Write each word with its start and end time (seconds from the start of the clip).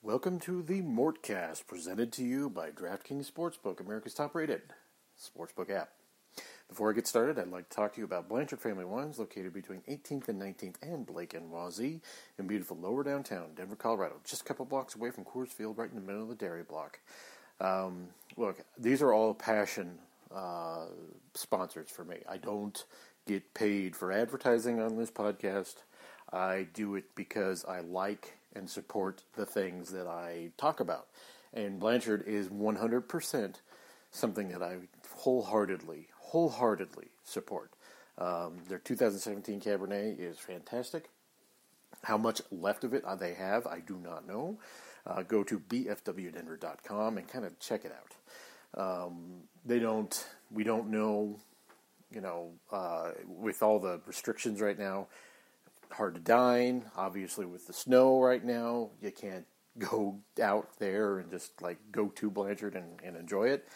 Welcome 0.00 0.38
to 0.40 0.62
the 0.62 0.80
Mortcast, 0.80 1.66
presented 1.66 2.12
to 2.12 2.22
you 2.22 2.48
by 2.48 2.70
DraftKings 2.70 3.28
Sportsbook, 3.28 3.80
America's 3.80 4.14
top-rated 4.14 4.62
sportsbook 5.20 5.70
app. 5.70 5.90
Before 6.68 6.88
I 6.88 6.94
get 6.94 7.08
started, 7.08 7.36
I'd 7.36 7.50
like 7.50 7.68
to 7.68 7.76
talk 7.76 7.94
to 7.94 7.98
you 7.98 8.04
about 8.04 8.28
Blanchard 8.28 8.60
Family 8.60 8.84
Wines, 8.84 9.18
located 9.18 9.52
between 9.52 9.82
18th 9.88 10.28
and 10.28 10.40
19th 10.40 10.76
and 10.82 11.04
Blake 11.04 11.34
and 11.34 11.50
Wazee, 11.50 12.00
in 12.38 12.46
beautiful 12.46 12.76
lower 12.76 13.02
downtown 13.02 13.48
Denver, 13.56 13.74
Colorado, 13.74 14.20
just 14.24 14.42
a 14.42 14.44
couple 14.44 14.64
blocks 14.64 14.94
away 14.94 15.10
from 15.10 15.24
Coors 15.24 15.48
Field, 15.48 15.76
right 15.76 15.90
in 15.90 15.96
the 15.96 16.06
middle 16.06 16.22
of 16.22 16.28
the 16.28 16.36
dairy 16.36 16.62
block. 16.62 17.00
Um, 17.60 18.10
look, 18.36 18.60
these 18.78 19.02
are 19.02 19.12
all 19.12 19.34
passion 19.34 19.98
uh, 20.32 20.86
sponsors 21.34 21.90
for 21.90 22.04
me. 22.04 22.18
I 22.28 22.36
don't 22.36 22.84
get 23.26 23.52
paid 23.52 23.96
for 23.96 24.12
advertising 24.12 24.80
on 24.80 24.96
this 24.96 25.10
podcast. 25.10 25.74
I 26.32 26.68
do 26.72 26.94
it 26.94 27.16
because 27.16 27.64
I 27.64 27.80
like 27.80 28.37
and 28.58 28.68
support 28.68 29.22
the 29.36 29.46
things 29.46 29.90
that 29.92 30.06
I 30.06 30.50
talk 30.58 30.80
about. 30.80 31.06
And 31.54 31.80
Blanchard 31.80 32.24
is 32.26 32.48
100% 32.48 33.54
something 34.10 34.48
that 34.48 34.62
I 34.62 34.76
wholeheartedly, 35.16 36.08
wholeheartedly 36.18 37.06
support. 37.24 37.70
Um, 38.18 38.58
their 38.68 38.78
2017 38.78 39.60
Cabernet 39.60 40.18
is 40.18 40.38
fantastic. 40.38 41.08
How 42.02 42.18
much 42.18 42.42
left 42.50 42.84
of 42.84 42.94
it 42.94 43.04
they 43.18 43.34
have, 43.34 43.66
I 43.66 43.80
do 43.80 43.96
not 43.96 44.26
know. 44.26 44.58
Uh, 45.06 45.22
go 45.22 45.42
to 45.42 45.58
bfwdenver.com 45.58 47.18
and 47.18 47.28
kind 47.28 47.44
of 47.44 47.58
check 47.58 47.84
it 47.84 47.92
out. 47.92 48.14
Um, 49.06 49.44
they 49.64 49.78
don't, 49.78 50.26
we 50.50 50.64
don't 50.64 50.90
know, 50.90 51.38
you 52.12 52.20
know, 52.20 52.50
uh, 52.70 53.12
with 53.26 53.62
all 53.62 53.78
the 53.78 54.00
restrictions 54.06 54.60
right 54.60 54.78
now, 54.78 55.06
hard 55.92 56.14
to 56.14 56.20
dine. 56.20 56.84
Obviously, 56.96 57.46
with 57.46 57.66
the 57.66 57.72
snow 57.72 58.20
right 58.20 58.44
now, 58.44 58.90
you 59.00 59.10
can't 59.10 59.46
go 59.78 60.20
out 60.42 60.78
there 60.78 61.18
and 61.18 61.30
just 61.30 61.60
like 61.62 61.78
go 61.92 62.08
to 62.08 62.30
Blanchard 62.30 62.74
and, 62.74 63.00
and 63.02 63.16
enjoy 63.16 63.48
it. 63.48 63.68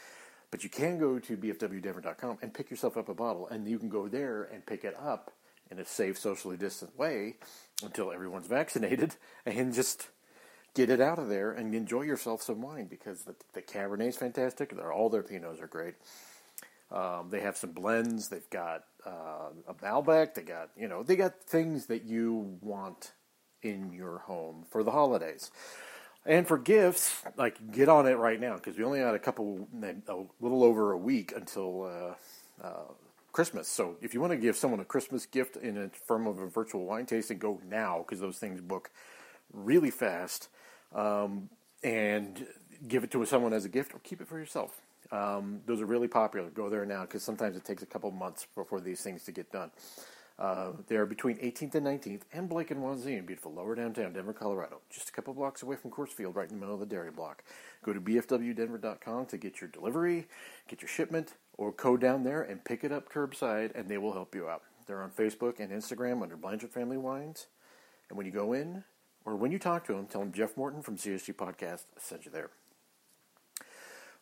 But 0.50 0.64
you 0.64 0.70
can 0.70 0.98
go 0.98 1.18
to 1.18 1.36
bfwdenver.com 1.36 2.38
and 2.42 2.52
pick 2.52 2.70
yourself 2.70 2.96
up 2.96 3.08
a 3.08 3.14
bottle, 3.14 3.48
and 3.48 3.66
you 3.66 3.78
can 3.78 3.88
go 3.88 4.08
there 4.08 4.44
and 4.44 4.64
pick 4.66 4.84
it 4.84 4.94
up 5.00 5.33
in 5.70 5.78
a 5.78 5.84
safe, 5.84 6.18
socially 6.18 6.58
distant 6.58 6.98
way 6.98 7.36
until 7.83 8.12
everyone's 8.12 8.46
vaccinated, 8.48 9.16
and 9.46 9.72
just 9.72 10.08
get 10.74 10.90
it 10.90 11.00
out 11.00 11.18
of 11.18 11.28
there 11.28 11.52
and 11.52 11.74
enjoy 11.74 12.02
yourself 12.02 12.42
some 12.42 12.62
wine 12.62 12.86
because 12.86 13.24
the, 13.24 13.34
the 13.52 13.62
Cabernet 13.62 14.08
is 14.08 14.16
fantastic. 14.16 14.74
All 14.78 15.10
their 15.10 15.22
Pinots 15.22 15.60
are 15.62 15.66
great. 15.66 15.94
Um, 16.92 17.28
they 17.30 17.40
have 17.40 17.56
some 17.56 17.70
blends. 17.70 18.28
They've 18.28 18.48
got 18.50 18.84
uh, 19.06 19.50
a 19.66 19.74
Malbec. 19.74 20.34
They 20.34 20.42
got 20.42 20.70
you 20.76 20.88
know 20.88 21.02
they 21.02 21.16
got 21.16 21.42
things 21.42 21.86
that 21.86 22.04
you 22.04 22.58
want 22.60 23.12
in 23.62 23.92
your 23.92 24.18
home 24.18 24.66
for 24.70 24.82
the 24.82 24.90
holidays. 24.90 25.50
And 26.24 26.46
for 26.46 26.56
gifts, 26.56 27.20
like 27.36 27.72
get 27.72 27.88
on 27.88 28.06
it 28.06 28.14
right 28.14 28.40
now 28.40 28.54
because 28.54 28.78
we 28.78 28.84
only 28.84 29.00
had 29.00 29.14
a 29.14 29.18
couple, 29.18 29.66
a 29.82 30.14
little 30.40 30.62
over 30.62 30.92
a 30.92 30.98
week 30.98 31.32
until 31.34 31.82
uh, 31.82 32.64
uh, 32.64 32.92
Christmas. 33.32 33.66
So 33.66 33.96
if 34.00 34.14
you 34.14 34.20
want 34.20 34.32
to 34.32 34.36
give 34.36 34.56
someone 34.56 34.78
a 34.78 34.84
Christmas 34.84 35.27
gift 35.27 35.56
in 35.56 35.77
a 35.77 35.88
form 35.88 36.28
of 36.28 36.38
a 36.38 36.46
virtual 36.46 36.84
wine 36.84 37.06
tasting, 37.06 37.38
go 37.38 37.60
now 37.68 37.98
because 37.98 38.20
those 38.20 38.38
things 38.38 38.60
book 38.60 38.90
really 39.52 39.90
fast. 39.90 40.48
Um, 40.94 41.48
and 41.82 42.46
give 42.86 43.04
it 43.04 43.10
to 43.12 43.24
someone 43.24 43.52
as 43.52 43.64
a 43.64 43.68
gift 43.68 43.94
or 43.94 43.98
keep 44.00 44.20
it 44.20 44.28
for 44.28 44.38
yourself. 44.38 44.80
Um, 45.12 45.60
those 45.66 45.80
are 45.80 45.86
really 45.86 46.08
popular. 46.08 46.48
Go 46.48 46.70
there 46.70 46.86
now 46.86 47.02
because 47.02 47.22
sometimes 47.22 47.56
it 47.56 47.64
takes 47.64 47.82
a 47.82 47.86
couple 47.86 48.10
months 48.10 48.46
before 48.56 48.80
these 48.80 49.02
things 49.02 49.22
to 49.24 49.32
get 49.32 49.52
done. 49.52 49.70
Uh, 50.38 50.72
they're 50.88 51.06
between 51.06 51.36
18th 51.36 51.74
and 51.74 51.86
19th 51.86 52.22
and 52.32 52.48
Blake 52.48 52.70
and 52.70 52.80
Wazee 52.80 53.18
in 53.18 53.27
beautiful 53.27 53.52
lower 53.52 53.74
downtown 53.74 54.14
Denver, 54.14 54.33
Colorado. 54.33 54.80
Just 54.90 55.10
a 55.10 55.12
couple 55.12 55.34
blocks 55.34 55.62
away 55.62 55.77
from 55.77 55.90
Coors 55.90 56.08
Field, 56.08 56.34
right 56.34 56.50
in 56.50 56.56
the 56.56 56.60
middle 56.60 56.74
of 56.74 56.80
the 56.80 56.86
dairy 56.86 57.10
block. 57.10 57.44
Go 57.84 57.92
to 57.92 58.00
bfwdenver.com 58.00 59.27
to 59.27 59.36
get 59.36 59.60
your 59.60 59.68
delivery, 59.68 60.27
get 60.66 60.80
your 60.80 60.88
shipment, 60.88 61.34
or 61.58 61.72
go 61.72 61.96
down 61.98 62.24
there 62.24 62.42
and 62.42 62.64
pick 62.64 62.83
it 62.83 62.90
up 62.90 63.12
curbside, 63.12 63.73
and 63.74 63.89
they 63.89 63.98
will 63.98 64.14
help 64.14 64.34
you 64.34 64.48
out. 64.48 64.62
They're 64.86 65.02
on 65.02 65.11
Facebook 65.11 65.61
and 65.61 65.70
Instagram 65.70 66.23
under 66.23 66.36
Blanchard 66.36 66.70
Family 66.70 66.98
Wines. 66.98 67.46
And 68.08 68.17
when 68.17 68.27
you 68.27 68.33
go 68.33 68.52
in, 68.52 68.84
or 69.24 69.36
when 69.36 69.52
you 69.52 69.58
talk 69.58 69.84
to 69.86 69.92
them, 69.92 70.06
tell 70.06 70.23
them 70.23 70.33
Jeff 70.33 70.56
Morton 70.56 70.83
from 70.83 70.96
CSG 70.96 71.34
Podcast 71.34 71.84
sent 71.98 72.24
you 72.24 72.30
there. 72.33 72.50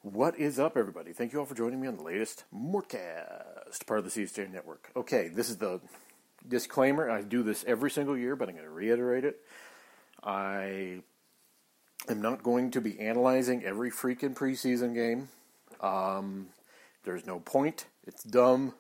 What 0.03 0.39
is 0.39 0.59
up, 0.59 0.79
everybody? 0.79 1.13
Thank 1.13 1.35
you 1.35 1.41
all 1.41 1.45
for 1.45 1.55
joining 1.55 1.79
me 1.79 1.87
on 1.87 1.99
the 1.99 2.03
latest 2.03 2.45
Mortcast, 2.57 3.87
part 3.87 3.99
of 3.99 4.05
the 4.07 4.11
CSG 4.11 4.51
Network. 4.51 4.91
Okay, 4.97 5.29
this 5.29 5.51
is 5.51 5.59
the 5.59 5.79
disclaimer. 6.49 7.11
I 7.11 7.21
do 7.21 7.43
this 7.43 7.67
every 7.67 7.91
single 7.91 8.17
year, 8.17 8.35
but 8.35 8.49
I'm 8.49 8.55
going 8.55 8.65
to 8.65 8.71
reiterate 8.71 9.27
it. 9.27 9.41
I 10.25 11.03
am 12.09 12.23
not 12.23 12.43
going 12.43 12.71
to 12.71 12.81
be 12.81 12.99
analyzing 12.99 13.63
every 13.63 13.91
freaking 13.91 14.35
preseason 14.35 14.95
game. 14.95 15.29
Um, 15.83 16.47
there's 17.05 17.27
no 17.27 17.39
point. 17.39 17.85
It's 18.07 18.25
dumb, 18.25 18.73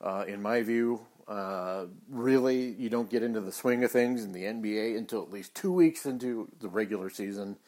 uh, 0.00 0.24
in 0.26 0.40
my 0.40 0.62
view. 0.62 1.02
Uh, 1.28 1.84
really, 2.08 2.72
you 2.78 2.88
don't 2.88 3.10
get 3.10 3.22
into 3.22 3.42
the 3.42 3.52
swing 3.52 3.84
of 3.84 3.92
things 3.92 4.24
in 4.24 4.32
the 4.32 4.44
NBA 4.44 4.96
until 4.96 5.20
at 5.20 5.30
least 5.30 5.54
two 5.54 5.70
weeks 5.72 6.06
into 6.06 6.48
the 6.60 6.68
regular 6.68 7.10
season 7.10 7.58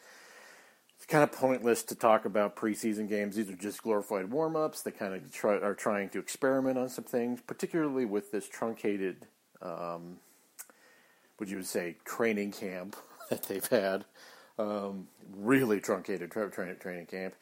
kind 1.09 1.25
of 1.25 1.33
pointless 1.33 1.83
to 1.85 1.95
talk 1.95 2.27
about 2.27 2.55
preseason 2.55 3.09
games. 3.09 3.37
These 3.37 3.49
are 3.49 3.57
just 3.57 3.83
glorified 3.83 4.31
warm 4.31 4.57
ups. 4.57 4.83
They 4.83 4.91
kind 4.91 5.15
of 5.15 5.33
try, 5.33 5.55
are 5.55 5.75
trying 5.75 6.11
to 6.11 6.19
experiment 6.19 6.77
on 6.77 6.91
some 6.91 7.05
things, 7.05 7.41
particularly 7.41 8.05
with 8.05 8.31
this 8.31 8.47
truncated, 8.47 9.27
um, 9.63 10.19
would 11.41 11.51
you 11.51 11.63
say, 11.63 11.97
training 12.05 12.53
camp 12.53 12.95
that 13.31 13.45
they've 13.45 13.67
had. 13.67 14.05
Um, 14.59 15.09
really 15.35 15.81
truncated 15.81 16.31
tra- 16.31 16.51
tra- 16.51 16.75
training 16.75 17.07
camp. 17.07 17.35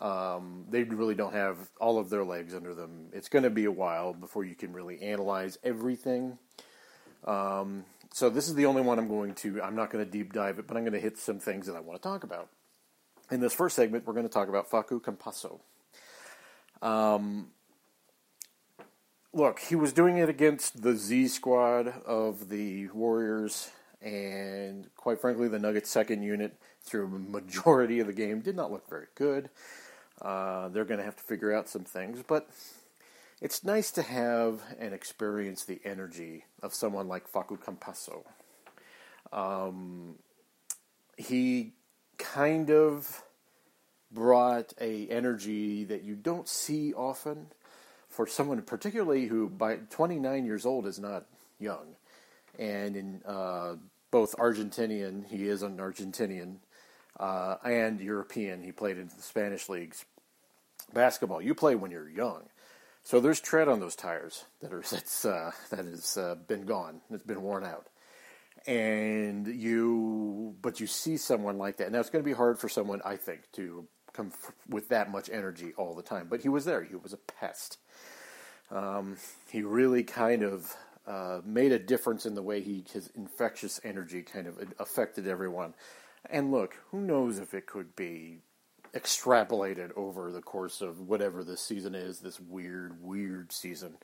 Um, 0.00 0.66
they 0.68 0.82
really 0.82 1.14
don't 1.14 1.32
have 1.32 1.56
all 1.80 1.98
of 1.98 2.10
their 2.10 2.24
legs 2.24 2.52
under 2.52 2.74
them. 2.74 3.06
It's 3.12 3.28
going 3.28 3.44
to 3.44 3.50
be 3.50 3.64
a 3.64 3.72
while 3.72 4.12
before 4.12 4.44
you 4.44 4.56
can 4.56 4.72
really 4.72 5.00
analyze 5.00 5.56
everything. 5.62 6.36
Um, 7.24 7.84
so 8.12 8.28
this 8.28 8.48
is 8.48 8.54
the 8.54 8.66
only 8.66 8.82
one 8.82 8.98
I'm 8.98 9.08
going 9.08 9.34
to. 9.36 9.62
I'm 9.62 9.76
not 9.76 9.90
going 9.90 10.04
to 10.04 10.10
deep 10.10 10.32
dive 10.32 10.58
it, 10.58 10.66
but 10.66 10.76
I'm 10.76 10.82
going 10.82 10.94
to 10.94 11.00
hit 11.00 11.16
some 11.16 11.38
things 11.38 11.66
that 11.68 11.76
I 11.76 11.80
want 11.80 12.02
to 12.02 12.08
talk 12.08 12.24
about. 12.24 12.48
In 13.30 13.40
this 13.40 13.54
first 13.54 13.74
segment, 13.74 14.06
we're 14.06 14.12
going 14.12 14.26
to 14.26 14.32
talk 14.32 14.48
about 14.48 14.70
Facu 14.70 15.00
Campazzo. 15.00 15.60
Um, 16.86 17.48
look, 19.32 19.60
he 19.60 19.74
was 19.74 19.94
doing 19.94 20.18
it 20.18 20.28
against 20.28 20.82
the 20.82 20.94
Z 20.94 21.28
squad 21.28 21.88
of 22.04 22.50
the 22.50 22.88
Warriors, 22.88 23.70
and 24.02 24.90
quite 24.96 25.20
frankly, 25.20 25.48
the 25.48 25.58
Nuggets' 25.58 25.88
second 25.88 26.22
unit 26.22 26.54
through 26.82 27.08
majority 27.08 27.98
of 28.00 28.06
the 28.06 28.12
game 28.12 28.40
did 28.40 28.56
not 28.56 28.70
look 28.70 28.88
very 28.90 29.06
good. 29.14 29.48
Uh, 30.20 30.68
they're 30.68 30.84
going 30.84 30.98
to 30.98 31.04
have 31.04 31.16
to 31.16 31.22
figure 31.22 31.52
out 31.52 31.68
some 31.68 31.84
things, 31.84 32.22
but 32.26 32.50
it's 33.40 33.64
nice 33.64 33.90
to 33.92 34.02
have 34.02 34.60
and 34.78 34.92
experience 34.92 35.64
the 35.64 35.80
energy 35.82 36.44
of 36.62 36.74
someone 36.74 37.08
like 37.08 37.30
Facu 37.30 37.58
Campazzo. 37.58 38.24
Um, 39.32 40.16
he 41.16 41.72
kind 42.18 42.70
of 42.70 43.22
brought 44.10 44.72
a 44.80 45.08
energy 45.08 45.84
that 45.84 46.02
you 46.04 46.14
don't 46.14 46.48
see 46.48 46.94
often 46.94 47.46
for 48.08 48.26
someone 48.26 48.62
particularly 48.62 49.26
who 49.26 49.48
by 49.48 49.76
29 49.90 50.44
years 50.44 50.64
old 50.64 50.86
is 50.86 50.98
not 50.98 51.26
young. 51.58 51.96
And 52.58 52.96
in 52.96 53.22
uh, 53.26 53.74
both 54.10 54.36
argentinian 54.36 55.26
he 55.26 55.48
is 55.48 55.62
an 55.62 55.78
argentinian 55.78 56.56
uh, 57.18 57.56
and 57.64 58.00
european 58.00 58.62
he 58.62 58.70
played 58.70 58.98
in 58.98 59.08
the 59.08 59.22
spanish 59.22 59.68
leagues 59.68 60.04
basketball. 60.92 61.42
You 61.42 61.54
play 61.54 61.74
when 61.74 61.90
you're 61.90 62.08
young. 62.08 62.42
So 63.02 63.20
there's 63.20 63.40
tread 63.40 63.68
on 63.68 63.80
those 63.80 63.96
tires 63.96 64.44
that 64.62 64.72
are 64.72 64.82
that's 64.90 65.24
uh, 65.24 65.50
that 65.70 65.84
has 65.84 66.16
uh, 66.16 66.36
been 66.46 66.64
gone 66.64 67.00
it's 67.10 67.24
been 67.24 67.42
worn 67.42 67.64
out 67.64 67.88
and 68.66 69.46
you 69.46 70.54
but 70.62 70.80
you 70.80 70.86
see 70.86 71.16
someone 71.16 71.58
like 71.58 71.76
that. 71.78 71.92
Now 71.92 72.00
it's 72.00 72.10
going 72.10 72.24
to 72.24 72.28
be 72.28 72.34
hard 72.34 72.58
for 72.58 72.68
someone 72.68 73.00
i 73.04 73.16
think 73.16 73.40
to 73.52 73.86
come 74.12 74.30
f- 74.32 74.52
with 74.68 74.88
that 74.88 75.10
much 75.10 75.28
energy 75.30 75.72
all 75.76 75.94
the 75.94 76.02
time 76.02 76.28
but 76.28 76.40
he 76.40 76.48
was 76.48 76.64
there. 76.64 76.82
He 76.82 76.96
was 76.96 77.12
a 77.12 77.18
pest. 77.18 77.78
Um, 78.70 79.16
he 79.50 79.62
really 79.62 80.02
kind 80.02 80.42
of 80.42 80.74
uh, 81.06 81.40
made 81.44 81.72
a 81.72 81.78
difference 81.78 82.24
in 82.24 82.34
the 82.34 82.42
way 82.42 82.60
he 82.62 82.84
his 82.90 83.10
infectious 83.14 83.80
energy 83.84 84.22
kind 84.22 84.46
of 84.46 84.58
affected 84.78 85.26
everyone. 85.28 85.74
And 86.30 86.50
look 86.50 86.76
who 86.90 87.00
knows 87.00 87.38
if 87.38 87.52
it 87.52 87.66
could 87.66 87.94
be 87.94 88.38
extrapolated 88.94 89.90
over 89.96 90.30
the 90.30 90.40
course 90.40 90.80
of 90.80 91.00
whatever 91.00 91.42
this 91.42 91.60
season 91.60 91.94
is 91.94 92.20
this 92.20 92.40
weird 92.40 93.02
weird 93.02 93.52
season 93.52 93.98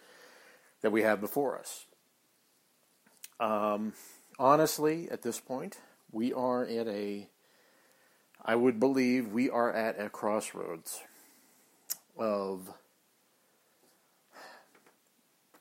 that 0.82 0.90
we 0.90 1.02
have 1.02 1.20
before 1.20 1.58
us. 1.58 1.86
Um, 3.38 3.94
honestly, 4.40 5.08
at 5.10 5.22
this 5.22 5.38
point, 5.38 5.78
we 6.10 6.32
are 6.32 6.64
at 6.64 6.88
a, 6.88 7.28
I 8.42 8.56
would 8.56 8.80
believe 8.80 9.28
we 9.28 9.50
are 9.50 9.72
at 9.72 10.00
a 10.00 10.08
crossroads 10.08 11.02
of 12.18 12.72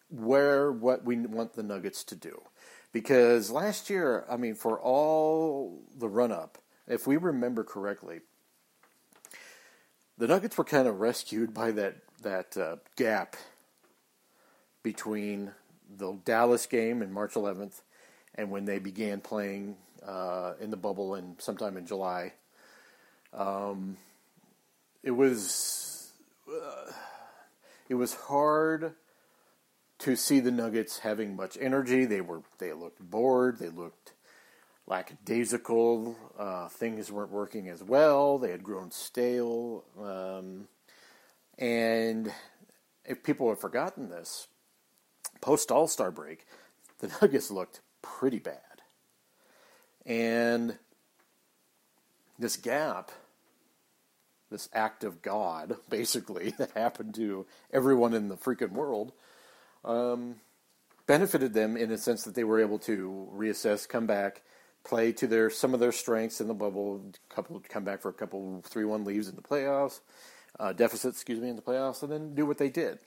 where 0.09 0.71
what 0.71 1.03
we 1.03 1.17
want 1.17 1.53
the 1.53 1.61
Nuggets 1.61 2.03
to 2.05 2.15
do. 2.15 2.41
Because 2.91 3.51
last 3.51 3.89
year, 3.89 4.25
I 4.27 4.37
mean, 4.37 4.55
for 4.55 4.79
all 4.79 5.83
the 5.95 6.09
run 6.09 6.31
up, 6.31 6.57
if 6.87 7.05
we 7.05 7.17
remember 7.17 7.63
correctly, 7.63 8.21
the 10.17 10.27
Nuggets 10.27 10.57
were 10.57 10.63
kind 10.63 10.87
of 10.87 10.99
rescued 10.99 11.53
by 11.53 11.71
that 11.71 11.97
that 12.23 12.57
uh, 12.57 12.77
gap 12.97 13.35
between 14.83 15.51
the 15.89 16.17
Dallas 16.25 16.65
game 16.65 17.01
in 17.01 17.13
March 17.13 17.35
11th 17.35 17.81
and 18.39 18.49
when 18.49 18.63
they 18.63 18.79
began 18.79 19.19
playing 19.19 19.75
uh, 20.07 20.53
in 20.61 20.69
the 20.69 20.77
bubble 20.77 21.15
and 21.15 21.35
sometime 21.41 21.75
in 21.75 21.85
July. 21.85 22.31
Um, 23.33 23.97
it 25.03 25.11
was 25.11 26.13
uh, 26.49 26.91
it 27.89 27.95
was 27.95 28.13
hard 28.13 28.93
to 29.99 30.15
see 30.15 30.39
the 30.39 30.51
Nuggets 30.51 30.99
having 30.99 31.35
much 31.35 31.57
energy. 31.59 32.05
They 32.05 32.21
were 32.21 32.41
they 32.59 32.71
looked 32.71 33.01
bored. 33.01 33.59
They 33.59 33.67
looked 33.67 34.13
lackadaisical. 34.87 36.15
Uh, 36.37 36.69
things 36.69 37.11
weren't 37.11 37.31
working 37.31 37.67
as 37.67 37.83
well. 37.83 38.37
They 38.37 38.51
had 38.51 38.63
grown 38.63 38.89
stale. 38.91 39.83
Um, 40.01 40.69
and 41.57 42.31
if 43.03 43.21
people 43.21 43.49
have 43.49 43.59
forgotten 43.59 44.09
this, 44.09 44.47
post 45.41 45.71
All 45.71 45.87
Star 45.87 46.09
break, 46.09 46.45
the 46.99 47.11
Nuggets 47.21 47.51
looked 47.51 47.81
pretty 48.01 48.39
bad. 48.39 48.55
And 50.05 50.77
this 52.37 52.55
gap, 52.55 53.11
this 54.49 54.69
act 54.73 55.03
of 55.03 55.21
God, 55.21 55.77
basically, 55.89 56.51
that 56.57 56.71
happened 56.71 57.15
to 57.15 57.45
everyone 57.71 58.13
in 58.13 58.29
the 58.29 58.37
freaking 58.37 58.71
world, 58.71 59.11
um, 59.85 60.35
benefited 61.05 61.53
them 61.53 61.75
in 61.75 61.89
the 61.89 61.97
sense 61.97 62.23
that 62.23 62.35
they 62.35 62.43
were 62.43 62.61
able 62.61 62.79
to 62.79 63.29
reassess, 63.33 63.87
come 63.87 64.05
back, 64.05 64.41
play 64.83 65.11
to 65.11 65.27
their 65.27 65.49
some 65.49 65.73
of 65.73 65.79
their 65.79 65.91
strengths 65.91 66.41
in 66.41 66.47
the 66.47 66.53
bubble, 66.53 67.01
couple 67.29 67.61
come 67.67 67.83
back 67.83 68.01
for 68.01 68.09
a 68.09 68.13
couple 68.13 68.61
three 68.65 68.85
one 68.85 69.03
leaves 69.03 69.27
in 69.27 69.35
the 69.35 69.41
playoffs, 69.41 69.99
uh, 70.59 70.73
deficits, 70.73 71.17
excuse 71.17 71.39
me, 71.39 71.49
in 71.49 71.55
the 71.55 71.61
playoffs, 71.61 72.01
and 72.03 72.11
then 72.11 72.33
do 72.33 72.45
what 72.45 72.57
they 72.57 72.69
did. 72.69 72.99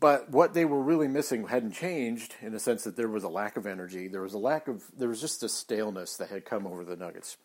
But 0.00 0.30
what 0.30 0.54
they 0.54 0.64
were 0.64 0.80
really 0.80 1.08
missing 1.08 1.48
hadn't 1.48 1.72
changed 1.72 2.36
in 2.40 2.52
the 2.52 2.60
sense 2.60 2.84
that 2.84 2.96
there 2.96 3.08
was 3.08 3.24
a 3.24 3.28
lack 3.28 3.56
of 3.56 3.66
energy. 3.66 4.06
There 4.06 4.22
was 4.22 4.34
a 4.34 4.38
lack 4.38 4.68
of, 4.68 4.84
there 4.96 5.08
was 5.08 5.20
just 5.20 5.42
a 5.42 5.48
staleness 5.48 6.16
that 6.16 6.28
had 6.28 6.44
come 6.44 6.66
over 6.66 6.84
the 6.84 6.96
Nuggets. 6.96 7.36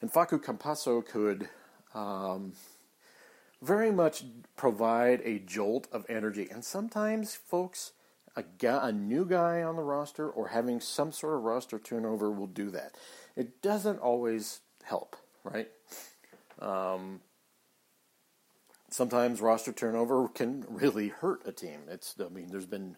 And 0.00 0.12
Facu 0.12 0.42
Campazzo 0.42 1.06
could 1.06 1.48
um, 1.94 2.54
very 3.62 3.92
much 3.92 4.24
provide 4.56 5.20
a 5.24 5.38
jolt 5.38 5.86
of 5.92 6.04
energy. 6.08 6.48
And 6.50 6.64
sometimes, 6.64 7.34
folks, 7.34 7.92
a, 8.34 8.42
guy, 8.42 8.88
a 8.88 8.92
new 8.92 9.24
guy 9.24 9.62
on 9.62 9.76
the 9.76 9.82
roster 9.82 10.28
or 10.28 10.48
having 10.48 10.80
some 10.80 11.12
sort 11.12 11.34
of 11.34 11.42
roster 11.42 11.78
turnover 11.78 12.30
will 12.30 12.46
do 12.46 12.70
that. 12.70 12.96
It 13.36 13.62
doesn't 13.62 13.98
always 13.98 14.60
help, 14.82 15.16
right? 15.44 15.68
Um, 16.58 17.20
sometimes 18.90 19.40
roster 19.40 19.72
turnover 19.72 20.28
can 20.28 20.64
really 20.68 21.08
hurt 21.08 21.42
a 21.46 21.52
team. 21.52 21.80
It's 21.88 22.14
I 22.20 22.28
mean, 22.28 22.48
there's 22.50 22.66
been 22.66 22.96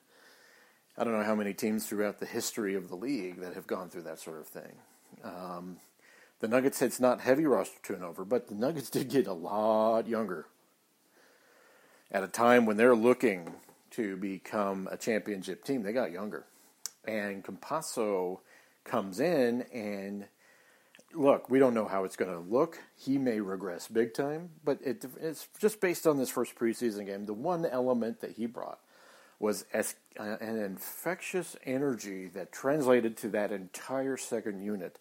I 0.97 1.05
don't 1.05 1.15
know 1.15 1.25
how 1.25 1.35
many 1.35 1.55
teams 1.55 1.87
throughout 1.87 2.19
the 2.19 2.27
history 2.27 2.75
of 2.75 2.89
the 2.89 2.97
league 2.97 3.41
that 3.41 3.55
have 3.55 3.67
gone 3.67 3.89
through 3.89 4.03
that 4.03 4.19
sort 4.19 4.39
of 4.39 4.47
thing. 4.47 4.73
Um, 5.25 5.79
the 6.41 6.49
Nuggets, 6.49 6.83
it's 6.83 7.00
not 7.00 7.21
heavy 7.21 7.47
roster 7.47 7.79
turnover, 7.83 8.25
but 8.25 8.49
the 8.49 8.55
Nuggets 8.55 8.91
did 8.91 9.09
get 9.09 9.27
a 9.27 9.33
lot 9.33 10.06
younger 10.06 10.47
at 12.11 12.25
a 12.25 12.29
time 12.29 12.67
when 12.67 12.77
they're 12.77 12.97
looking 12.97 13.55
to 13.93 14.17
become 14.17 14.88
a 14.91 14.97
championship 14.97 15.65
team. 15.65 15.83
They 15.83 15.93
got 15.93 16.12
younger, 16.12 16.45
and 17.06 17.45
Campazzo 17.45 18.41
comes 18.85 19.21
in 19.21 19.62
and 19.73 20.27
look, 21.14 21.50
we 21.50 21.59
don't 21.59 21.75
know 21.75 21.87
how 21.87 22.05
it's 22.05 22.17
going 22.17 22.31
to 22.31 22.38
look. 22.38 22.79
He 22.97 23.19
may 23.19 23.41
regress 23.41 23.88
big 23.88 24.14
time, 24.14 24.50
but 24.64 24.79
it, 24.85 25.05
it's 25.20 25.49
just 25.61 25.81
based 25.81 26.06
on 26.06 26.19
this 26.19 26.31
first 26.31 26.55
preseason 26.55 27.06
game. 27.06 27.26
The 27.26 27.35
one 27.35 27.67
element 27.67 28.20
that 28.20 28.32
he 28.32 28.47
brought 28.47 28.79
was 29.38 29.64
as, 29.73 29.94
uh, 30.19 30.37
an 30.41 30.59
infectious 30.59 31.56
energy 31.64 32.29
that 32.29 32.53
translated 32.53 33.17
to 33.19 33.29
that 33.31 33.50
entire 33.50 34.17
second 34.17 34.62
unit. 34.62 34.99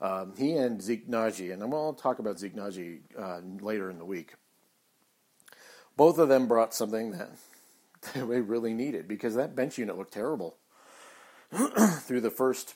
Um, 0.00 0.32
he 0.38 0.52
and 0.52 0.80
Zeke 0.80 1.08
Nnaji, 1.08 1.52
and 1.52 1.60
to 1.60 2.02
talk 2.02 2.20
about 2.20 2.38
Zeke 2.38 2.54
Nnaji 2.54 3.00
uh, 3.18 3.40
later 3.62 3.90
in 3.90 3.98
the 3.98 4.04
week. 4.04 4.34
Both 5.96 6.18
of 6.18 6.28
them 6.28 6.46
brought 6.46 6.72
something 6.72 7.10
that 7.10 7.30
they 8.14 8.40
really 8.40 8.72
needed 8.72 9.08
because 9.08 9.34
that 9.34 9.54
bench 9.54 9.76
unit 9.76 9.98
looked 9.98 10.14
terrible 10.14 10.56
through 11.52 12.20
the 12.20 12.30
first 12.30 12.74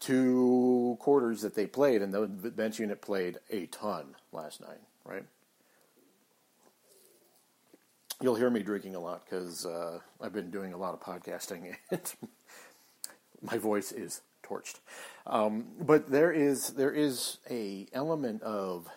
two 0.00 0.96
quarters 0.98 1.42
that 1.42 1.54
they 1.54 1.66
played, 1.66 2.02
and 2.02 2.12
the 2.12 2.50
bench 2.50 2.78
unit 2.78 3.00
played 3.00 3.38
a 3.50 3.66
ton 3.66 4.16
last 4.32 4.60
night, 4.60 4.80
right? 5.04 5.24
You'll 8.22 8.34
hear 8.34 8.50
me 8.50 8.62
drinking 8.62 8.96
a 8.96 9.00
lot 9.00 9.24
because 9.24 9.64
uh, 9.64 10.00
I've 10.20 10.32
been 10.32 10.50
doing 10.50 10.72
a 10.72 10.76
lot 10.76 10.94
of 10.94 11.00
podcasting, 11.00 11.74
and 11.90 12.14
my 13.40 13.58
voice 13.58 13.92
is 13.92 14.22
torched. 14.42 14.80
Um, 15.26 15.66
but 15.80 16.10
there 16.10 16.32
is 16.32 16.70
there 16.70 16.92
is 16.92 17.38
a 17.48 17.86
element 17.92 18.42
of 18.42 18.88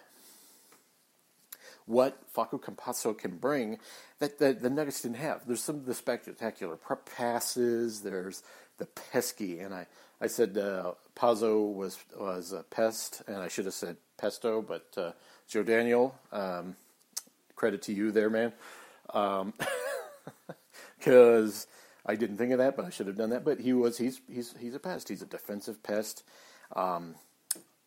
what 1.86 2.18
Facu 2.34 2.62
Campazzo 2.62 3.18
can 3.18 3.38
bring 3.38 3.78
that 4.20 4.40
the, 4.40 4.54
the 4.54 4.70
Nuggets 4.70 5.02
didn't 5.02 5.18
have. 5.18 5.46
There's 5.46 5.62
some 5.62 5.76
of 5.76 5.86
the 5.86 5.94
spectacular 5.94 6.76
prep 6.76 7.10
passes. 7.16 8.02
There's 8.02 8.42
the 8.78 8.86
pesky, 8.86 9.60
and 9.60 9.74
I 9.74 9.88
I 10.22 10.28
said 10.28 10.58
uh, 10.58 10.94
Pazzo 11.16 11.74
was 11.74 11.98
was 12.18 12.54
a 12.54 12.64
pest, 12.64 13.24
and 13.28 13.38
I 13.38 13.48
should 13.48 13.66
have 13.66 13.74
said 13.74 13.98
pesto, 14.18 14.62
but 14.62 14.86
uh, 14.98 15.12
Joe 15.48 15.64
Daniel, 15.64 16.16
um, 16.32 16.76
credit 17.56 17.82
to 17.84 17.94
you 17.94 18.12
there, 18.12 18.30
man, 18.30 18.54
because 19.08 19.42
um, 19.42 19.54
I 22.06 22.16
didn't 22.16 22.38
think 22.38 22.52
of 22.52 22.60
that, 22.60 22.76
but 22.76 22.86
I 22.86 22.90
should 22.90 23.08
have 23.08 23.18
done 23.18 23.32
that. 23.32 23.44
But 23.44 23.60
he 23.60 23.74
was 23.74 23.98
he's 23.98 24.22
he's 24.32 24.56
he's 24.60 24.76
a 24.76 24.80
pest. 24.80 25.10
He's 25.10 25.22
a 25.22 25.28
defensive 25.28 25.84
pest. 25.84 26.24
Um, 26.76 27.16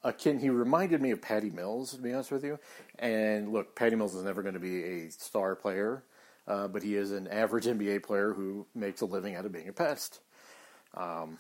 akin, 0.02 0.38
he 0.38 0.50
reminded 0.50 1.00
me 1.02 1.10
of 1.10 1.20
Patty 1.20 1.50
Mills, 1.50 1.92
to 1.92 2.02
be 2.02 2.12
honest 2.12 2.30
with 2.30 2.44
you. 2.44 2.58
And 2.98 3.52
look, 3.52 3.74
Patty 3.74 3.96
Mills 3.96 4.14
is 4.14 4.22
never 4.22 4.42
going 4.42 4.54
to 4.54 4.60
be 4.60 4.84
a 4.84 5.10
star 5.10 5.54
player, 5.56 6.04
uh, 6.46 6.68
but 6.68 6.82
he 6.82 6.96
is 6.96 7.12
an 7.12 7.26
average 7.28 7.64
NBA 7.64 8.02
player 8.04 8.32
who 8.32 8.66
makes 8.74 9.00
a 9.00 9.06
living 9.06 9.34
out 9.34 9.44
of 9.44 9.52
being 9.52 9.68
a 9.68 9.72
pest. 9.72 10.20
Um, 10.96 11.38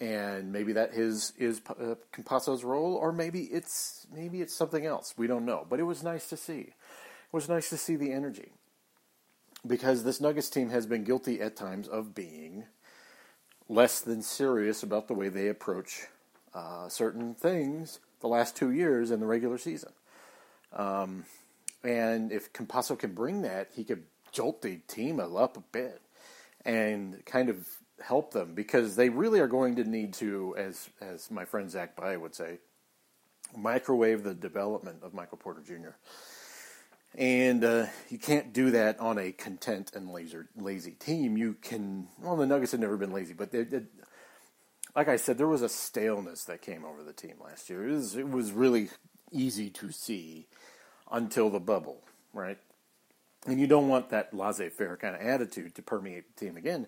and 0.00 0.52
maybe 0.52 0.72
that 0.72 0.94
is 0.94 1.32
is 1.38 1.60
uh, 1.68 1.94
Campazzo's 2.12 2.64
role, 2.64 2.94
or 2.94 3.12
maybe 3.12 3.42
it's 3.44 4.06
maybe 4.14 4.40
it's 4.40 4.54
something 4.54 4.86
else. 4.86 5.14
We 5.16 5.26
don't 5.26 5.44
know, 5.44 5.66
but 5.68 5.78
it 5.78 5.84
was 5.84 6.02
nice 6.02 6.28
to 6.28 6.36
see. 6.36 6.60
It 6.60 7.32
was 7.32 7.48
nice 7.48 7.68
to 7.70 7.76
see 7.76 7.96
the 7.96 8.12
energy 8.12 8.52
because 9.66 10.04
this 10.04 10.20
Nuggets 10.20 10.48
team 10.48 10.70
has 10.70 10.86
been 10.86 11.04
guilty 11.04 11.40
at 11.40 11.56
times 11.56 11.86
of 11.86 12.14
being 12.14 12.64
less 13.68 14.00
than 14.00 14.22
serious 14.22 14.82
about 14.82 15.06
the 15.06 15.14
way 15.14 15.28
they 15.28 15.48
approach 15.48 16.06
uh, 16.54 16.88
certain 16.88 17.34
things 17.34 18.00
the 18.20 18.26
last 18.28 18.56
two 18.56 18.70
years 18.70 19.10
in 19.10 19.20
the 19.20 19.26
regular 19.26 19.58
season. 19.58 19.92
Um, 20.72 21.24
and 21.84 22.32
if 22.32 22.52
Campazzo 22.52 22.98
can 22.98 23.12
bring 23.12 23.42
that, 23.42 23.68
he 23.74 23.84
could 23.84 24.04
jolt 24.32 24.62
the 24.62 24.76
team 24.88 25.20
up 25.20 25.56
a 25.56 25.60
bit 25.72 26.00
and 26.64 27.24
kind 27.24 27.48
of 27.48 27.66
help 28.02 28.32
them 28.32 28.54
because 28.54 28.96
they 28.96 29.08
really 29.08 29.40
are 29.40 29.48
going 29.48 29.76
to 29.76 29.84
need 29.84 30.14
to, 30.14 30.54
as 30.56 30.88
as 31.00 31.30
my 31.30 31.44
friend 31.44 31.70
Zach 31.70 31.96
By 31.96 32.16
would 32.16 32.34
say, 32.34 32.58
microwave 33.56 34.22
the 34.22 34.34
development 34.34 35.02
of 35.02 35.14
Michael 35.14 35.38
Porter 35.38 35.62
Jr. 35.62 35.90
And 37.16 37.64
uh, 37.64 37.86
you 38.08 38.18
can't 38.18 38.52
do 38.52 38.70
that 38.70 39.00
on 39.00 39.18
a 39.18 39.32
content 39.32 39.90
and 39.94 40.10
laser, 40.10 40.48
lazy 40.56 40.92
team. 40.92 41.36
You 41.36 41.56
can, 41.60 42.06
well, 42.22 42.36
the 42.36 42.46
Nuggets 42.46 42.72
have 42.72 42.80
never 42.80 42.96
been 42.96 43.12
lazy, 43.12 43.34
but 43.34 43.50
they, 43.50 43.64
they, 43.64 43.82
like 44.94 45.08
I 45.08 45.16
said, 45.16 45.36
there 45.36 45.48
was 45.48 45.62
a 45.62 45.68
staleness 45.68 46.44
that 46.44 46.62
came 46.62 46.84
over 46.84 47.02
the 47.02 47.12
team 47.12 47.34
last 47.42 47.68
year. 47.68 47.88
It 47.88 47.92
was, 47.92 48.16
it 48.16 48.30
was 48.30 48.52
really 48.52 48.90
easy 49.32 49.70
to 49.70 49.90
see 49.90 50.46
until 51.10 51.50
the 51.50 51.58
bubble, 51.58 52.04
right? 52.32 52.58
And 53.46 53.60
you 53.60 53.66
don't 53.66 53.88
want 53.88 54.10
that 54.10 54.32
laissez 54.32 54.68
faire 54.68 54.96
kind 54.96 55.16
of 55.16 55.22
attitude 55.22 55.74
to 55.76 55.82
permeate 55.82 56.36
the 56.36 56.44
team 56.44 56.56
again. 56.56 56.86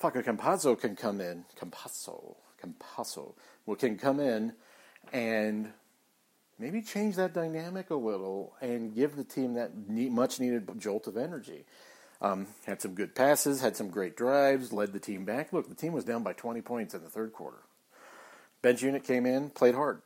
Facu 0.00 0.24
Campazzo 0.24 0.78
can 0.78 0.94
come 0.94 1.20
in, 1.20 1.44
Campazzo, 1.58 2.36
Campazzo, 2.62 3.34
well, 3.66 3.76
can 3.76 3.98
come 3.98 4.20
in 4.20 4.52
and 5.12 5.72
maybe 6.58 6.82
change 6.82 7.16
that 7.16 7.34
dynamic 7.34 7.90
a 7.90 7.94
little 7.94 8.54
and 8.60 8.94
give 8.94 9.16
the 9.16 9.24
team 9.24 9.54
that 9.54 9.72
much 9.88 10.38
needed 10.38 10.68
jolt 10.78 11.06
of 11.06 11.16
energy. 11.16 11.64
Um, 12.20 12.48
had 12.66 12.82
some 12.82 12.94
good 12.94 13.14
passes, 13.14 13.60
had 13.60 13.76
some 13.76 13.90
great 13.90 14.16
drives, 14.16 14.72
led 14.72 14.92
the 14.92 14.98
team 14.98 15.24
back. 15.24 15.52
Look, 15.52 15.68
the 15.68 15.74
team 15.74 15.92
was 15.92 16.04
down 16.04 16.22
by 16.22 16.32
20 16.32 16.62
points 16.62 16.94
in 16.94 17.02
the 17.02 17.08
third 17.08 17.32
quarter. 17.32 17.58
Bench 18.60 18.82
unit 18.82 19.04
came 19.04 19.24
in, 19.24 19.50
played 19.50 19.76
hard. 19.76 20.02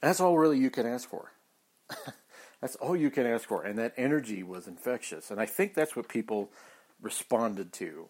That's 0.00 0.20
all 0.20 0.38
really 0.38 0.58
you 0.58 0.70
can 0.70 0.86
ask 0.86 1.08
for. 1.08 1.32
that's 2.60 2.76
all 2.76 2.94
you 2.94 3.10
can 3.10 3.26
ask 3.26 3.48
for. 3.48 3.64
And 3.64 3.78
that 3.78 3.94
energy 3.96 4.44
was 4.44 4.68
infectious. 4.68 5.32
And 5.32 5.40
I 5.40 5.46
think 5.46 5.74
that's 5.74 5.96
what 5.96 6.08
people 6.08 6.52
responded 7.00 7.72
to 7.74 8.08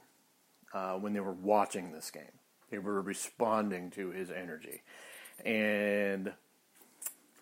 uh, 0.72 0.94
when 0.94 1.12
they 1.12 1.20
were 1.20 1.32
watching 1.32 1.92
this 1.92 2.10
game. 2.10 2.24
They 2.70 2.78
were 2.78 3.00
responding 3.00 3.90
to 3.92 4.10
his 4.10 4.30
energy. 4.30 4.82
And 5.44 6.32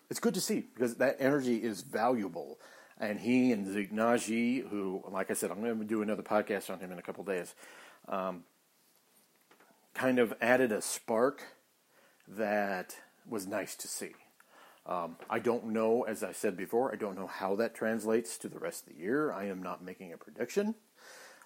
it's 0.09 0.19
good 0.19 0.33
to 0.35 0.41
see 0.41 0.61
because 0.73 0.95
that 0.95 1.17
energy 1.19 1.57
is 1.57 1.81
valuable. 1.81 2.59
And 2.99 3.19
he 3.19 3.51
and 3.51 3.71
Zeke 3.71 3.93
Nnaji, 3.93 4.67
who, 4.69 5.03
like 5.09 5.29
I 5.29 5.33
said, 5.33 5.51
I'm 5.51 5.61
going 5.61 5.77
to 5.77 5.85
do 5.85 6.01
another 6.01 6.23
podcast 6.23 6.69
on 6.69 6.79
him 6.79 6.91
in 6.91 6.97
a 6.97 7.03
couple 7.03 7.23
days, 7.23 7.53
um, 8.07 8.43
kind 9.93 10.19
of 10.19 10.33
added 10.41 10.71
a 10.71 10.81
spark 10.81 11.43
that 12.27 12.95
was 13.27 13.45
nice 13.45 13.75
to 13.75 13.87
see. 13.87 14.13
Um, 14.85 15.17
I 15.29 15.39
don't 15.39 15.65
know, 15.65 16.03
as 16.03 16.23
I 16.23 16.31
said 16.31 16.55
before, 16.55 16.93
I 16.93 16.95
don't 16.95 17.17
know 17.17 17.27
how 17.27 17.55
that 17.57 17.75
translates 17.75 18.37
to 18.37 18.47
the 18.47 18.57
rest 18.57 18.87
of 18.87 18.93
the 18.93 18.99
year. 19.01 19.33
I 19.33 19.45
am 19.45 19.61
not 19.61 19.83
making 19.83 20.13
a 20.13 20.17
prediction. 20.17 20.75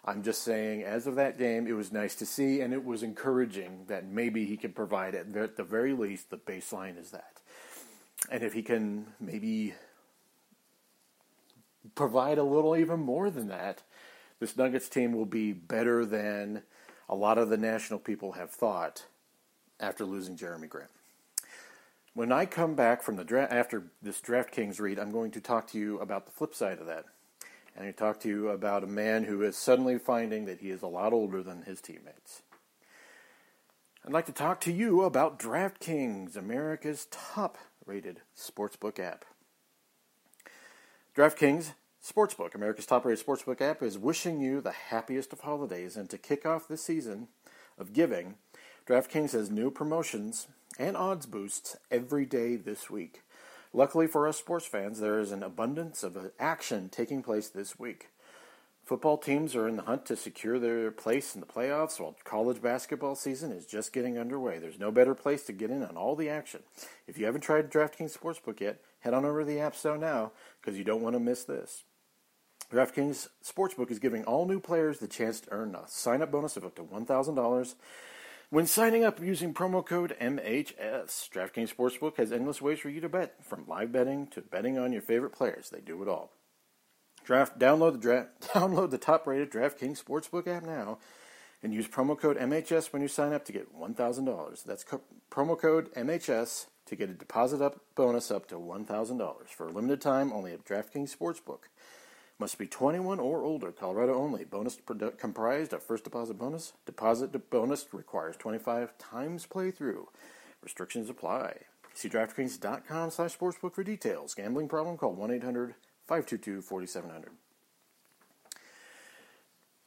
I'm 0.04 0.24
just 0.24 0.42
saying, 0.44 0.84
as 0.84 1.06
of 1.06 1.16
that 1.16 1.38
game, 1.38 1.68
it 1.68 1.74
was 1.74 1.92
nice 1.92 2.16
to 2.16 2.26
see, 2.26 2.62
and 2.62 2.74
it 2.74 2.84
was 2.84 3.04
encouraging 3.04 3.86
that 3.88 4.06
maybe 4.06 4.46
he 4.46 4.58
can 4.58 4.74
provide, 4.74 5.14
at 5.14 5.56
the 5.58 5.64
very 5.64 5.94
least, 5.94 6.32
the 6.32 6.38
baseline 6.38 7.00
is 7.00 7.12
that. 7.12 7.40
And 8.32 8.44
if 8.44 8.54
he 8.54 8.64
can 8.64 9.06
maybe 9.20 9.76
provide 11.94 12.40
a 12.40 12.44
little 12.44 12.76
even 12.76 13.00
more 13.00 13.30
than 13.30 13.48
that, 13.50 13.84
this 14.40 14.58
Nuggets 14.58 14.90
team 14.90 15.14
will 15.14 15.26
be 15.26 15.54
better 15.54 16.04
than 16.04 16.64
a 17.08 17.16
lot 17.16 17.38
of 17.38 17.50
the 17.50 17.58
national 17.58 18.00
people 18.00 18.32
have 18.32 18.50
thought 18.50 19.06
after 19.80 20.04
losing 20.04 20.36
Jerami 20.36 20.68
Grant. 20.68 20.90
When 22.14 22.32
I 22.32 22.46
come 22.46 22.74
back 22.74 23.04
from 23.04 23.18
the 23.18 23.24
draft 23.24 23.54
after 23.54 23.84
this 24.02 24.20
DraftKings 24.20 24.80
read, 24.80 24.98
I'm 25.00 25.12
going 25.12 25.32
to 25.32 25.42
talk 25.42 25.68
to 25.68 25.78
you 25.78 26.00
about 26.00 26.26
the 26.26 26.32
flip 26.32 26.56
side 26.56 26.80
of 26.80 26.88
that. 26.88 27.06
And 27.76 27.88
I 27.88 27.92
talk 27.92 28.20
to 28.22 28.30
you 28.30 28.50
about 28.50 28.84
a 28.84 28.88
man 28.88 29.24
who 29.24 29.42
is 29.42 29.56
suddenly 29.56 29.98
finding 29.98 30.46
that 30.46 30.60
he 30.60 30.70
is 30.70 30.82
a 30.82 30.88
lot 30.88 31.14
older 31.14 31.42
than 31.42 31.64
his 31.64 31.82
teammates. 31.82 32.42
I'd 34.06 34.14
like 34.14 34.26
to 34.26 34.34
talk 34.34 34.60
to 34.62 34.72
you 34.72 35.04
about 35.04 35.40
DraftKings, 35.40 36.36
America's 36.36 37.08
top 37.12 37.58
rated 37.86 38.22
sportsbook 38.36 39.00
app. 39.00 39.26
DraftKings 41.16 41.74
Sportsbook, 42.04 42.56
America's 42.56 42.88
top 42.88 43.06
rated 43.06 43.24
sportsbook 43.24 43.62
app, 43.62 43.84
is 43.84 43.98
wishing 43.98 44.42
you 44.42 44.60
the 44.60 44.72
happiest 44.72 45.34
of 45.34 45.42
holidays. 45.42 45.96
And 45.96 46.10
to 46.10 46.18
kick 46.18 46.48
off 46.48 46.68
this 46.68 46.84
season 46.84 47.28
of 47.78 47.94
giving, 47.94 48.36
DraftKings 48.88 49.34
has 49.34 49.52
new 49.52 49.70
promotions 49.70 50.48
and 50.80 50.98
odds 50.98 51.28
boosts 51.28 51.78
every 51.92 52.26
day 52.26 52.56
this 52.56 52.90
week. 52.90 53.22
Luckily 53.74 54.06
for 54.06 54.28
us 54.28 54.38
sports 54.38 54.66
fans, 54.66 55.00
there 55.00 55.20
is 55.20 55.32
an 55.32 55.44
abundance 55.44 56.04
of 56.04 56.32
action 56.40 56.90
taking 56.90 57.24
place 57.24 57.48
this 57.48 57.80
week. 57.80 58.10
Football 58.84 59.18
teams 59.18 59.56
are 59.56 59.68
in 59.68 59.78
the 59.78 59.84
hunt 59.84 60.06
to 60.08 60.18
secure 60.18 60.60
their 60.60 60.92
place 60.92 61.34
in 61.34 61.40
the 61.40 61.48
playoffs, 61.48 61.98
while 61.98 62.18
college 62.26 62.62
basketball 62.62 63.16
season 63.16 63.52
is 63.52 63.66
just 63.66 63.94
getting 63.94 64.18
underway. 64.18 64.60
There's 64.60 64.80
no 64.80 64.92
better 64.92 65.16
place 65.16 65.44
to 65.44 65.54
get 65.54 65.70
in 65.70 65.84
on 65.84 65.96
all 65.96 66.18
the 66.18 66.28
action. 66.28 66.64
If 67.08 67.18
you 67.18 67.26
haven't 67.26 67.42
tried 67.42 67.72
DraftKings 67.72 68.18
Sportsbook 68.18 68.60
yet, 68.60 68.82
head 69.00 69.14
on 69.14 69.24
over 69.24 69.40
to 69.40 69.46
the 69.46 69.62
App 69.62 69.76
Store 69.76 69.98
now 69.98 70.34
because 70.60 70.78
you 70.78 70.84
don't 70.84 71.02
want 71.02 71.16
to 71.16 71.22
miss 71.22 71.46
this. 71.46 71.84
DraftKings 72.70 73.30
Sportsbook 73.46 73.92
is 73.92 74.00
giving 74.00 74.26
all 74.26 74.46
new 74.46 74.60
players 74.60 75.00
the 75.00 75.08
chance 75.08 75.40
to 75.42 75.52
earn 75.52 75.76
a 75.76 75.88
sign 75.88 76.22
up 76.22 76.32
bonus 76.32 76.58
of 76.58 76.66
up 76.66 76.76
to 76.76 76.84
$1,000 76.84 77.76
when 78.52 78.68
signing 78.68 79.06
up 79.06 79.22
using 79.22 79.54
promo 79.54 79.84
code 79.84 80.14
MHS, 80.20 81.30
DraftKings 81.30 81.74
Sportsbook 81.74 82.18
has 82.18 82.34
endless 82.34 82.62
ways 82.62 82.80
for 82.80 82.90
you 82.90 83.00
to 83.00 83.08
bet, 83.08 83.44
from 83.44 83.66
live 83.66 83.94
betting 83.94 84.28
to 84.28 84.42
betting 84.42 84.78
on 84.78 84.92
your 84.92 85.02
favorite 85.02 85.32
players. 85.32 85.70
They 85.70 85.80
do 85.80 86.02
it 86.04 86.10
all. 86.10 86.34
Draft 87.24 87.58
download 87.58 88.02
the 88.02 88.28
download 88.48 88.92
the 88.92 88.98
top-rated 88.98 89.52
DraftKings 89.52 90.04
Sportsbook 90.04 90.48
app 90.48 90.64
now 90.64 91.00
and 91.64 91.74
use 91.74 91.88
promo 91.88 92.20
code 92.20 92.38
MHS 92.38 92.92
when 92.92 93.02
you 93.02 93.08
sign 93.08 93.32
up 93.32 93.46
to 93.46 93.54
get 93.54 93.74
$1,000. 93.74 94.64
That's 94.66 94.84
co- 94.84 95.02
promo 95.32 95.58
code 95.58 95.94
MHS 95.94 96.66
to 96.88 96.96
get 96.98 97.10
a 97.10 97.14
deposit 97.14 97.62
up 97.62 97.80
bonus 97.96 98.32
up 98.32 98.48
to 98.50 98.56
$1,000 98.56 99.48
for 99.48 99.70
a 99.70 99.72
limited 99.72 100.02
time 100.02 100.34
only 100.34 100.52
at 100.52 100.66
DraftKings 100.66 101.16
Sportsbook. 101.16 101.70
Must 102.42 102.58
be 102.58 102.66
21 102.66 103.20
or 103.20 103.44
older, 103.44 103.72
Colorado 103.72 104.16
only. 104.16 104.46
Bonus 104.46 104.76
produ- 104.76 105.16
comprised 105.16 105.74
of 105.74 105.84
first 105.84 106.06
deposit 106.06 106.40
bonus. 106.40 106.74
Deposit 106.88 107.52
bonus 107.52 107.86
requires 107.94 108.36
25 108.36 108.98
times 108.98 109.46
playthrough. 109.46 110.08
Restrictions 110.64 111.08
apply. 111.08 111.58
See 111.94 112.10
DraftKings.com 112.10 113.12
slash 113.12 113.38
sportsbook 113.38 113.76
for 113.76 113.84
details. 113.84 114.34
Gambling 114.34 114.70
problem? 114.70 114.98
Call 114.98 115.16
1-800-522-4700. 116.10 117.26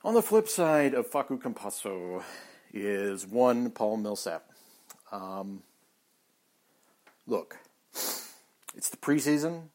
On 0.05 0.15
the 0.15 0.23
flip 0.23 0.47
side 0.47 0.95
of 0.95 1.11
Facu 1.11 1.43
Campazzo 1.43 2.23
is 2.73 3.27
one 3.27 3.73
Paul 3.73 3.97
Millsap. 3.97 4.49
Um, 5.11 5.65
look, 7.27 7.57
it's 7.93 8.91
the 8.91 8.97
preseason. 8.97 9.71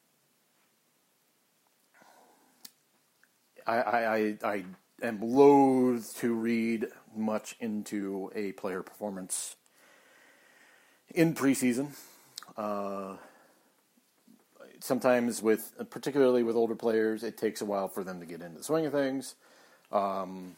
I, 3.69 4.03
I, 4.03 4.37
I 4.43 4.65
am 5.01 5.21
loath 5.21 6.17
to 6.19 6.33
read 6.33 6.87
much 7.15 7.55
into 7.59 8.31
a 8.35 8.53
player 8.53 8.81
performance 8.81 9.55
in 11.13 11.33
preseason. 11.35 11.89
Uh, 12.57 13.17
sometimes, 14.79 15.41
with 15.41 15.73
particularly 15.89 16.43
with 16.43 16.55
older 16.55 16.75
players, 16.75 17.23
it 17.23 17.37
takes 17.37 17.61
a 17.61 17.65
while 17.65 17.87
for 17.87 18.03
them 18.03 18.19
to 18.19 18.25
get 18.25 18.41
into 18.41 18.57
the 18.57 18.63
swing 18.63 18.85
of 18.85 18.91
things. 18.91 19.35
Um, 19.91 20.55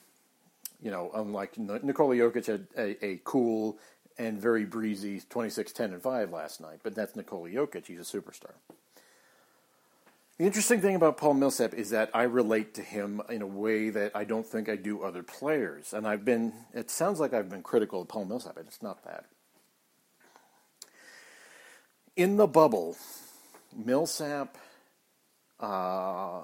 you 0.82 0.92
know, 0.92 1.12
unlike 1.14 1.58
Nikola 1.58 2.16
Jokic 2.16 2.48
had 2.48 2.68
a, 2.78 3.06
a, 3.06 3.22
cool 3.24 3.78
and 4.18 4.40
very 4.42 4.66
breezy 4.66 5.22
26, 5.30 5.72
10, 5.72 5.94
and 5.94 6.02
5 6.02 6.32
last 6.32 6.60
night, 6.60 6.80
but 6.84 6.96
that's 6.96 7.16
Nikola 7.16 7.50
Jokic. 7.50 7.86
He's 7.86 8.00
a 8.00 8.04
superstar. 8.04 8.54
The 10.42 10.48
interesting 10.48 10.82
thing 10.82 10.96
about 10.96 11.18
Paul 11.18 11.36
Millsap 11.36 11.76
is 11.76 11.92
that 11.92 12.10
I 12.16 12.24
relate 12.24 12.74
to 12.74 12.82
him 12.82 13.22
in 13.30 13.44
a 13.44 13.46
way 13.46 13.92
that 13.92 14.16
I 14.16 14.24
don't 14.24 14.44
think 14.44 14.70
I 14.70 14.76
do 14.76 15.04
other 15.04 15.22
players. 15.22 15.94
And 15.94 16.08
I've 16.08 16.26
been, 16.26 16.52
it 16.74 16.90
sounds 16.90 17.20
like 17.20 17.32
I've 17.32 17.48
been 17.48 17.62
critical 17.62 18.02
of 18.02 18.08
Paul 18.08 18.26
Millsap, 18.26 18.56
but 18.56 18.66
it's 18.66 18.82
not 18.82 19.04
that. 19.04 19.26
In 22.16 22.38
the 22.38 22.48
bubble, 22.48 22.98
Millsap 23.72 24.58
uh, 25.60 26.42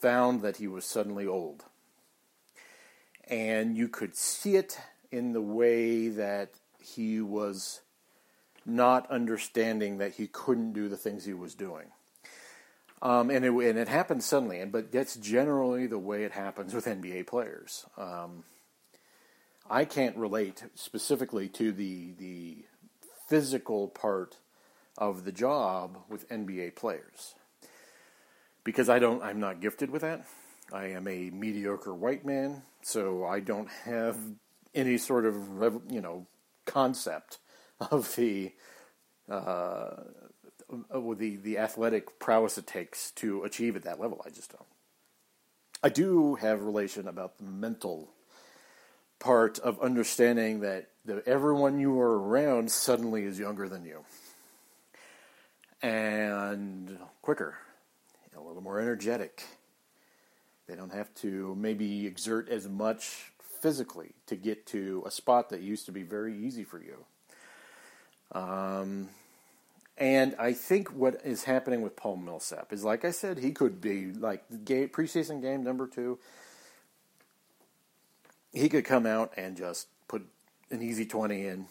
found 0.00 0.42
that 0.42 0.58
he 0.58 0.68
was 0.68 0.84
suddenly 0.84 1.26
old. 1.26 1.64
And 3.26 3.76
you 3.76 3.88
could 3.88 4.14
see 4.14 4.54
it 4.54 4.78
in 5.10 5.32
the 5.32 5.42
way 5.42 6.06
that 6.06 6.50
he 6.78 7.20
was 7.20 7.80
not 8.64 9.10
understanding 9.10 9.98
that 9.98 10.12
he 10.12 10.28
couldn't 10.28 10.72
do 10.72 10.88
the 10.88 10.96
things 10.96 11.24
he 11.24 11.34
was 11.34 11.56
doing. 11.56 11.86
Um, 13.02 13.30
and, 13.30 13.44
it, 13.44 13.50
and 13.50 13.78
it 13.78 13.88
happens 13.88 14.26
suddenly, 14.26 14.60
and 14.60 14.70
but 14.70 14.92
that's 14.92 15.16
generally 15.16 15.86
the 15.86 15.98
way 15.98 16.24
it 16.24 16.32
happens 16.32 16.74
with 16.74 16.84
NBA 16.84 17.26
players. 17.26 17.86
Um, 17.96 18.44
I 19.70 19.84
can't 19.84 20.16
relate 20.16 20.64
specifically 20.74 21.48
to 21.50 21.72
the 21.72 22.12
the 22.18 22.64
physical 23.28 23.88
part 23.88 24.36
of 24.98 25.24
the 25.24 25.32
job 25.32 25.98
with 26.08 26.28
NBA 26.28 26.76
players 26.76 27.34
because 28.64 28.88
I 28.88 28.98
don't. 28.98 29.22
I'm 29.22 29.40
not 29.40 29.60
gifted 29.60 29.90
with 29.90 30.02
that. 30.02 30.26
I 30.72 30.86
am 30.86 31.08
a 31.08 31.30
mediocre 31.30 31.94
white 31.94 32.26
man, 32.26 32.62
so 32.82 33.24
I 33.24 33.40
don't 33.40 33.68
have 33.84 34.18
any 34.74 34.98
sort 34.98 35.24
of 35.24 35.34
you 35.88 36.00
know 36.00 36.26
concept 36.66 37.38
of 37.90 38.14
the 38.16 38.52
uh, 39.28 39.96
uh, 40.94 41.00
with 41.00 41.18
the, 41.18 41.36
the 41.36 41.58
athletic 41.58 42.18
prowess 42.18 42.58
it 42.58 42.66
takes 42.66 43.10
to 43.12 43.42
achieve 43.44 43.76
at 43.76 43.82
that 43.82 44.00
level. 44.00 44.22
I 44.24 44.30
just 44.30 44.50
don't. 44.50 44.66
I 45.82 45.88
do 45.88 46.34
have 46.36 46.62
relation 46.62 47.08
about 47.08 47.38
the 47.38 47.44
mental 47.44 48.10
part 49.18 49.58
of 49.58 49.80
understanding 49.80 50.60
that 50.60 50.88
the, 51.04 51.22
everyone 51.26 51.80
you 51.80 51.98
are 52.00 52.18
around 52.18 52.70
suddenly 52.70 53.24
is 53.24 53.38
younger 53.38 53.68
than 53.68 53.84
you 53.84 54.04
and 55.82 56.98
quicker, 57.22 57.56
a 58.36 58.40
little 58.40 58.62
more 58.62 58.80
energetic. 58.80 59.42
They 60.66 60.76
don't 60.76 60.92
have 60.92 61.12
to 61.16 61.54
maybe 61.58 62.06
exert 62.06 62.48
as 62.48 62.68
much 62.68 63.32
physically 63.60 64.12
to 64.26 64.36
get 64.36 64.66
to 64.66 65.02
a 65.06 65.10
spot 65.10 65.50
that 65.50 65.60
used 65.60 65.86
to 65.86 65.92
be 65.92 66.02
very 66.02 66.36
easy 66.36 66.64
for 66.64 66.80
you. 66.80 67.04
Um, 68.32 69.08
and 70.00 70.34
I 70.38 70.54
think 70.54 70.88
what 70.88 71.20
is 71.24 71.44
happening 71.44 71.82
with 71.82 71.94
Paul 71.94 72.16
Millsap 72.16 72.72
is, 72.72 72.82
like 72.82 73.04
I 73.04 73.10
said, 73.10 73.38
he 73.38 73.52
could 73.52 73.82
be 73.82 74.12
like 74.12 74.64
game, 74.64 74.88
preseason 74.88 75.42
game 75.42 75.62
number 75.62 75.86
two. 75.86 76.18
He 78.50 78.70
could 78.70 78.86
come 78.86 79.04
out 79.04 79.34
and 79.36 79.58
just 79.58 79.88
put 80.08 80.26
an 80.70 80.82
easy 80.82 81.04
20 81.04 81.46
in 81.46 81.66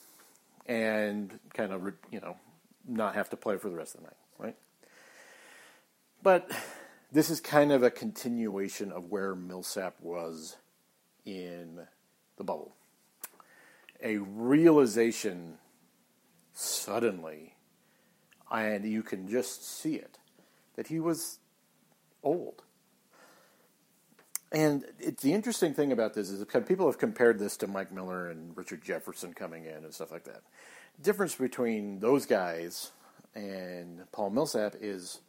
and 0.67 1.39
kind 1.55 1.73
of, 1.73 1.91
you 2.11 2.19
know, 2.21 2.37
not 2.87 3.15
have 3.15 3.31
to 3.31 3.35
play 3.35 3.57
for 3.57 3.67
the 3.67 3.75
rest 3.75 3.95
of 3.95 4.01
the 4.01 4.07
night, 4.07 4.17
right? 4.37 4.55
But 6.21 6.51
this 7.11 7.31
is 7.31 7.41
kind 7.41 7.71
of 7.71 7.81
a 7.81 7.89
continuation 7.89 8.91
of 8.91 9.05
where 9.05 9.33
Millsap 9.33 9.95
was 10.01 10.55
in 11.25 11.79
the 12.37 12.43
bubble. 12.43 12.75
A 14.03 14.17
realization 14.17 15.57
suddenly 16.53 17.55
and 18.51 18.85
you 18.85 19.03
can 19.03 19.27
just 19.27 19.79
see 19.79 19.95
it 19.95 20.17
that 20.75 20.87
he 20.87 20.99
was 20.99 21.39
old. 22.23 22.63
And 24.51 24.83
the 25.21 25.33
interesting 25.33 25.73
thing 25.73 25.91
about 25.91 26.15
this 26.15 26.29
is 26.29 26.43
people 26.65 26.87
have 26.87 26.97
compared 26.97 27.37
this 27.37 27.57
to 27.57 27.67
Mike 27.67 27.91
Miller 27.91 28.29
and 28.29 28.57
Richard 28.57 28.81
Jefferson 28.83 29.33
coming 29.33 29.65
in 29.65 29.83
and 29.83 29.93
stuff 29.93 30.11
like 30.11 30.23
that. 30.23 30.41
difference 31.01 31.35
between 31.35 31.99
those 31.99 32.25
guys 32.25 32.91
and 33.35 34.11
Paul 34.11 34.31
Millsap 34.31 34.75
is 34.81 35.19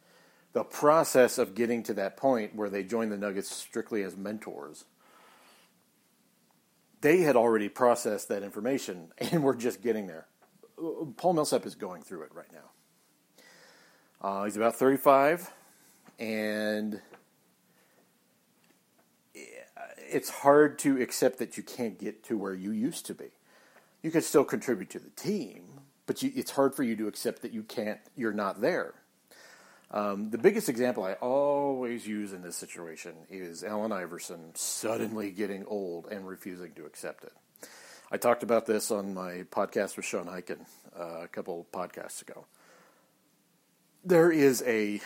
the 0.53 0.63
process 0.63 1.37
of 1.37 1.55
getting 1.55 1.83
to 1.83 1.93
that 1.93 2.17
point 2.17 2.55
where 2.55 2.69
they 2.69 2.83
join 2.83 3.09
the 3.09 3.17
Nuggets 3.17 3.49
strictly 3.55 4.03
as 4.03 4.17
mentors. 4.17 4.85
They 7.01 7.21
had 7.21 7.35
already 7.35 7.69
processed 7.69 8.27
that 8.29 8.43
information 8.43 9.11
and 9.17 9.43
were 9.43 9.55
just 9.55 9.81
getting 9.81 10.07
there. 10.07 10.27
Paul 11.17 11.33
Millsap 11.33 11.65
is 11.65 11.75
going 11.75 12.01
through 12.01 12.23
it 12.23 12.33
right 12.33 12.51
now. 12.51 12.71
Uh, 14.21 14.43
he's 14.43 14.55
about 14.55 14.75
35, 14.75 15.51
and 16.19 17.01
it's 19.97 20.29
hard 20.29 20.77
to 20.79 21.01
accept 21.01 21.39
that 21.39 21.57
you 21.57 21.63
can't 21.63 21.97
get 21.97 22.23
to 22.25 22.37
where 22.37 22.53
you 22.53 22.71
used 22.71 23.07
to 23.07 23.15
be. 23.15 23.31
You 24.03 24.11
can 24.11 24.21
still 24.21 24.43
contribute 24.43 24.91
to 24.91 24.99
the 24.99 25.09
team, 25.09 25.81
but 26.05 26.21
you, 26.21 26.31
it's 26.35 26.51
hard 26.51 26.75
for 26.75 26.83
you 26.83 26.95
to 26.97 27.07
accept 27.07 27.41
that 27.41 27.51
you 27.51 27.63
can't. 27.63 27.99
You're 28.15 28.33
not 28.33 28.61
there. 28.61 28.93
Um, 29.89 30.29
the 30.29 30.37
biggest 30.37 30.69
example 30.69 31.03
I 31.03 31.13
always 31.13 32.05
use 32.05 32.31
in 32.31 32.43
this 32.43 32.55
situation 32.55 33.13
is 33.29 33.63
Allen 33.63 33.91
Iverson 33.91 34.53
suddenly 34.53 35.31
getting 35.31 35.65
old 35.65 36.07
and 36.11 36.27
refusing 36.27 36.73
to 36.73 36.85
accept 36.85 37.23
it. 37.23 37.33
I 38.11 38.17
talked 38.17 38.43
about 38.43 38.67
this 38.67 38.91
on 38.91 39.15
my 39.15 39.45
podcast 39.49 39.97
with 39.97 40.05
Sean 40.05 40.27
Highkin 40.27 40.65
uh, 40.97 41.23
a 41.23 41.27
couple 41.27 41.65
podcasts 41.73 42.21
ago. 42.21 42.45
There 44.03 44.31
is 44.31 44.63
a 44.65 44.99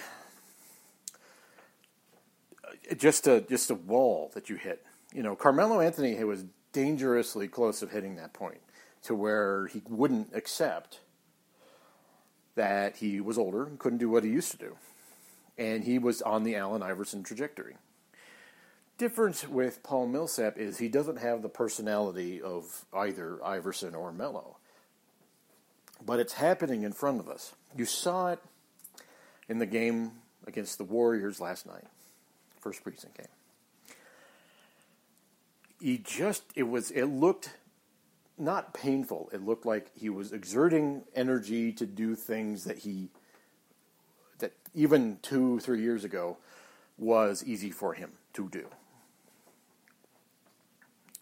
just 2.97 3.27
a 3.27 3.41
just 3.41 3.69
a 3.69 3.75
wall 3.75 4.31
that 4.33 4.49
you 4.49 4.55
hit. 4.55 4.85
You 5.13 5.23
know, 5.23 5.35
Carmelo 5.35 5.79
Anthony 5.79 6.21
was 6.23 6.45
dangerously 6.71 7.47
close 7.47 7.81
of 7.81 7.91
hitting 7.91 8.15
that 8.17 8.33
point 8.33 8.61
to 9.03 9.15
where 9.15 9.67
he 9.67 9.81
wouldn't 9.87 10.35
accept 10.35 10.99
that 12.55 12.97
he 12.97 13.21
was 13.21 13.37
older 13.37 13.65
and 13.65 13.79
couldn't 13.79 13.99
do 13.99 14.09
what 14.09 14.23
he 14.23 14.29
used 14.29 14.51
to 14.51 14.57
do. 14.57 14.75
And 15.57 15.83
he 15.83 15.99
was 15.99 16.21
on 16.21 16.43
the 16.43 16.55
Allen 16.55 16.83
Iverson 16.83 17.23
trajectory. 17.23 17.75
Difference 18.97 19.47
with 19.47 19.83
Paul 19.83 20.07
Millsap 20.07 20.57
is 20.57 20.77
he 20.77 20.87
doesn't 20.87 21.17
have 21.17 21.41
the 21.41 21.49
personality 21.49 22.41
of 22.41 22.85
either 22.93 23.43
Iverson 23.43 23.93
or 23.93 24.11
Melo. 24.11 24.57
But 26.05 26.19
it's 26.19 26.33
happening 26.33 26.83
in 26.83 26.93
front 26.93 27.19
of 27.19 27.29
us. 27.29 27.53
You 27.75 27.85
saw 27.85 28.31
it 28.31 28.39
in 29.47 29.59
the 29.59 29.65
game 29.65 30.11
against 30.47 30.77
the 30.77 30.83
Warriors 30.83 31.39
last 31.39 31.65
night, 31.65 31.85
first 32.59 32.83
precinct 32.83 33.17
game. 33.17 33.27
He 35.79 35.97
just, 35.97 36.43
it 36.55 36.63
was, 36.63 36.91
it 36.91 37.05
looked 37.05 37.57
not 38.37 38.73
painful. 38.73 39.29
It 39.33 39.45
looked 39.45 39.65
like 39.65 39.91
he 39.95 40.09
was 40.09 40.31
exerting 40.31 41.03
energy 41.15 41.71
to 41.73 41.85
do 41.85 42.15
things 42.15 42.63
that 42.65 42.79
he 42.79 43.09
that 44.39 44.51
even 44.73 45.17
two, 45.21 45.59
three 45.59 45.81
years 45.81 46.03
ago 46.03 46.37
was 46.97 47.43
easy 47.45 47.71
for 47.71 47.93
him 47.93 48.11
to 48.33 48.49
do. 48.49 48.67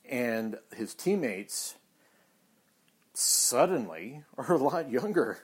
And 0.10 0.58
his 0.75 0.96
teammates 0.96 1.75
suddenly 3.13 4.24
are 4.38 4.53
a 4.53 4.58
lot 4.58 4.89
younger. 4.89 5.39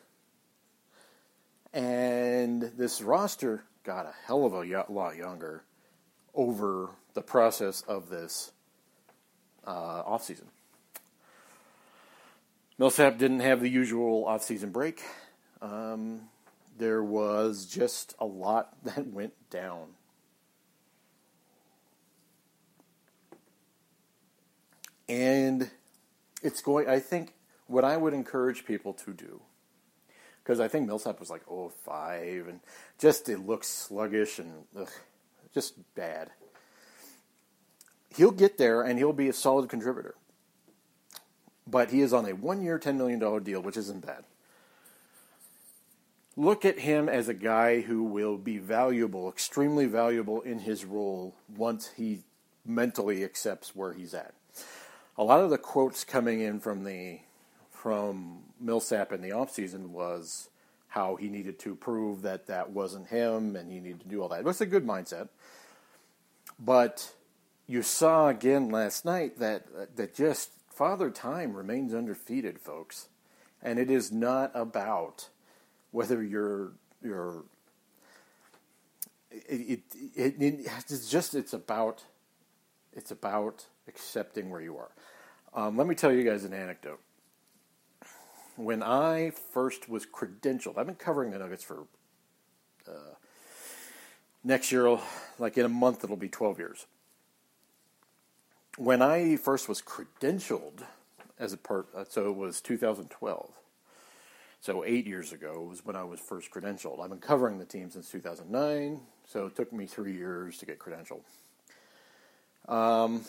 And 1.71 2.48
this 2.79 3.01
roster 3.01 3.65
got 3.83 4.05
a 4.05 4.13
hell 4.25 4.45
of 4.45 4.53
a 4.53 4.85
lot 4.87 5.17
younger 5.17 5.63
over 6.33 6.91
the 7.13 7.21
process 7.21 7.81
of 7.81 8.09
this 8.09 8.53
uh, 9.65 10.01
offseason. 10.03 10.45
Millsap 12.77 13.17
didn't 13.17 13.41
have 13.41 13.59
the 13.59 13.67
usual 13.67 14.25
off-season 14.25 14.71
break. 14.71 15.03
Um, 15.61 16.29
there 16.77 17.03
was 17.03 17.65
just 17.65 18.15
a 18.17 18.25
lot 18.25 18.73
that 18.85 19.07
went 19.07 19.33
down. 19.49 19.87
And 25.09 25.69
it's 26.41 26.61
going, 26.61 26.87
I 26.87 26.99
think, 26.99 27.33
what 27.67 27.83
I 27.83 27.97
would 27.97 28.13
encourage 28.13 28.63
people 28.63 28.93
to 28.93 29.11
do, 29.11 29.41
because 30.49 30.59
I 30.59 30.67
think 30.67 30.87
Millsap 30.87 31.19
was 31.19 31.29
like, 31.29 31.43
oh, 31.47 31.69
five, 31.69 32.47
and 32.47 32.59
just 32.97 33.29
it 33.29 33.45
looks 33.45 33.67
sluggish 33.67 34.39
and 34.39 34.65
ugh, 34.75 34.89
just 35.53 35.75
bad. 35.93 36.31
He'll 38.15 38.31
get 38.31 38.57
there 38.57 38.81
and 38.81 38.97
he'll 38.97 39.13
be 39.13 39.29
a 39.29 39.33
solid 39.33 39.69
contributor 39.69 40.15
but 41.69 41.91
he 41.91 42.01
is 42.01 42.13
on 42.13 42.25
a 42.25 42.33
one 42.33 42.63
year, 42.63 42.79
$10 42.79 42.95
million 42.95 43.19
deal, 43.43 43.61
which 43.61 43.77
isn't 43.77 44.03
bad. 44.03 44.23
Look 46.35 46.65
at 46.65 46.79
him 46.79 47.07
as 47.07 47.27
a 47.27 47.33
guy 47.35 47.81
who 47.81 48.03
will 48.03 48.35
be 48.35 48.57
valuable, 48.57 49.29
extremely 49.29 49.85
valuable 49.85 50.41
in 50.41 50.57
his 50.57 50.83
role 50.83 51.35
once 51.55 51.91
he 51.95 52.23
mentally 52.65 53.23
accepts 53.23 53.75
where 53.75 53.93
he's 53.93 54.15
at. 54.15 54.33
A 55.15 55.23
lot 55.23 55.41
of 55.41 55.51
the 55.51 55.59
quotes 55.59 56.03
coming 56.03 56.39
in 56.41 56.59
from 56.59 56.85
the 56.85 57.19
from 57.81 58.39
Millsap 58.59 59.13
in 59.13 59.21
the 59.21 59.29
offseason 59.29 59.91
was 59.91 60.49
how 60.89 61.15
he 61.15 61.29
needed 61.29 61.57
to 61.59 61.75
prove 61.75 62.23
that 62.23 62.47
that 62.47 62.71
wasn't 62.71 63.07
him 63.07 63.55
and 63.55 63.71
he 63.71 63.79
needed 63.79 64.01
to 64.01 64.07
do 64.09 64.21
all 64.21 64.27
that. 64.27 64.39
It 64.39 64.45
was 64.45 64.59
a 64.59 64.65
good 64.65 64.85
mindset. 64.85 65.29
But 66.59 67.13
you 67.67 67.81
saw 67.81 68.27
again 68.27 68.69
last 68.69 69.05
night 69.05 69.39
that 69.39 69.95
that 69.95 70.13
just 70.13 70.51
Father 70.69 71.09
Time 71.09 71.55
remains 71.55 71.93
undefeated, 71.93 72.59
folks. 72.59 73.07
And 73.61 73.79
it 73.79 73.89
is 73.89 74.11
not 74.11 74.51
about 74.53 75.29
whether 75.91 76.21
you're 76.21 76.73
you're 77.01 77.43
it, 79.31 79.83
it, 80.15 80.35
it, 80.41 80.65
it's 80.67 81.09
just 81.09 81.33
it's 81.33 81.53
about 81.53 82.03
it's 82.91 83.11
about 83.11 83.67
accepting 83.87 84.49
where 84.49 84.61
you 84.61 84.77
are. 84.77 84.91
Um, 85.53 85.77
let 85.77 85.87
me 85.87 85.95
tell 85.95 86.11
you 86.11 86.23
guys 86.23 86.43
an 86.43 86.53
anecdote. 86.53 86.99
When 88.59 88.83
I 88.83 89.31
first 89.31 89.87
was 89.87 90.05
credentialed, 90.05 90.77
I've 90.77 90.85
been 90.85 90.95
covering 90.95 91.31
the 91.31 91.39
Nuggets 91.39 91.63
for 91.63 91.85
uh, 92.87 93.15
next 94.43 94.71
year, 94.71 94.99
like 95.37 95.57
in 95.57 95.65
a 95.65 95.69
month, 95.69 96.03
it'll 96.03 96.17
be 96.17 96.27
12 96.27 96.59
years 96.59 96.85
when 98.79 99.01
I 99.01 99.35
first 99.35 99.67
was 99.67 99.81
credentialed 99.81 100.83
as 101.37 101.51
a 101.51 101.57
part, 101.57 101.87
uh, 101.93 102.05
so 102.07 102.29
it 102.29 102.35
was 102.35 102.61
2012. 102.61 103.51
So 104.61 104.85
eight 104.85 105.05
years 105.05 105.33
ago 105.33 105.67
was 105.69 105.85
when 105.85 105.97
I 105.97 106.03
was 106.03 106.21
first 106.21 106.49
credentialed. 106.49 107.01
I've 107.01 107.09
been 107.09 107.19
covering 107.19 107.59
the 107.59 107.65
team 107.65 107.91
since 107.91 108.09
2009, 108.09 109.01
so 109.27 109.47
it 109.47 109.55
took 109.55 109.73
me 109.73 109.85
three 109.85 110.13
years 110.13 110.57
to 110.59 110.65
get 110.65 110.79
credentialed. 110.79 111.23
Um, 112.69 113.25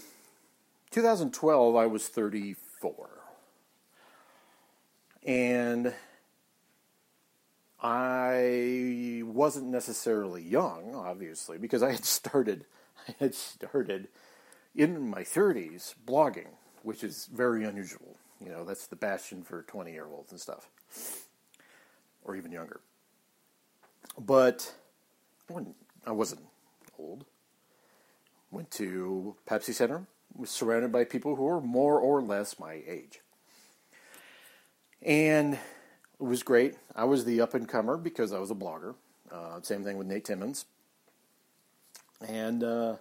2012, 0.93 1.77
I 1.77 1.87
was 1.87 2.07
34. 2.09 3.20
And 5.25 5.95
I 7.83 9.23
wasn't 9.25 9.67
necessarily 9.67 10.43
young, 10.43 10.95
obviously, 10.95 11.59
because 11.59 11.83
I 11.83 11.93
had 11.93 12.05
started, 12.05 12.67
I 13.09 13.15
had 13.19 13.35
started 13.35 14.09
in 14.75 15.09
my 15.09 15.23
30s 15.23 15.95
blogging, 16.07 16.49
which 16.83 17.03
is 17.05 17.29
very 17.33 17.65
unusual. 17.65 18.17
You 18.41 18.51
know, 18.51 18.65
that's 18.65 18.87
the 18.87 18.97
bastion 18.97 19.43
for 19.43 19.63
20 19.63 19.93
year 19.93 20.07
olds 20.07 20.31
and 20.31 20.41
stuff, 20.41 20.69
or 22.25 22.37
even 22.37 22.53
younger. 22.53 22.81
But 24.19 24.75
I 26.07 26.13
wasn't 26.13 26.43
old. 26.99 27.25
Went 28.51 28.71
to 28.73 29.37
Pepsi 29.47 29.75
Center, 29.75 30.07
was 30.35 30.51
surrounded 30.51 30.91
by 30.91 31.05
people 31.05 31.37
who 31.37 31.45
were 31.45 31.61
more 31.61 32.01
or 32.01 32.23
less 32.23 32.59
my 32.59 32.81
age. 32.87 33.21
And 35.03 35.55
it 35.55 35.61
was 36.23 36.43
great. 36.43 36.77
I 36.95 37.05
was 37.05 37.25
the 37.25 37.41
up 37.41 37.55
and 37.55 37.69
comer 37.69 37.97
because 37.97 38.33
I 38.33 38.39
was 38.39 38.51
a 38.51 38.55
blogger. 38.55 38.95
Uh, 39.33 39.61
same 39.63 39.85
thing 39.85 39.97
with 39.97 40.07
Nate 40.07 40.25
Timmons. 40.25 40.67
And 42.27 42.63
uh, 42.63 42.97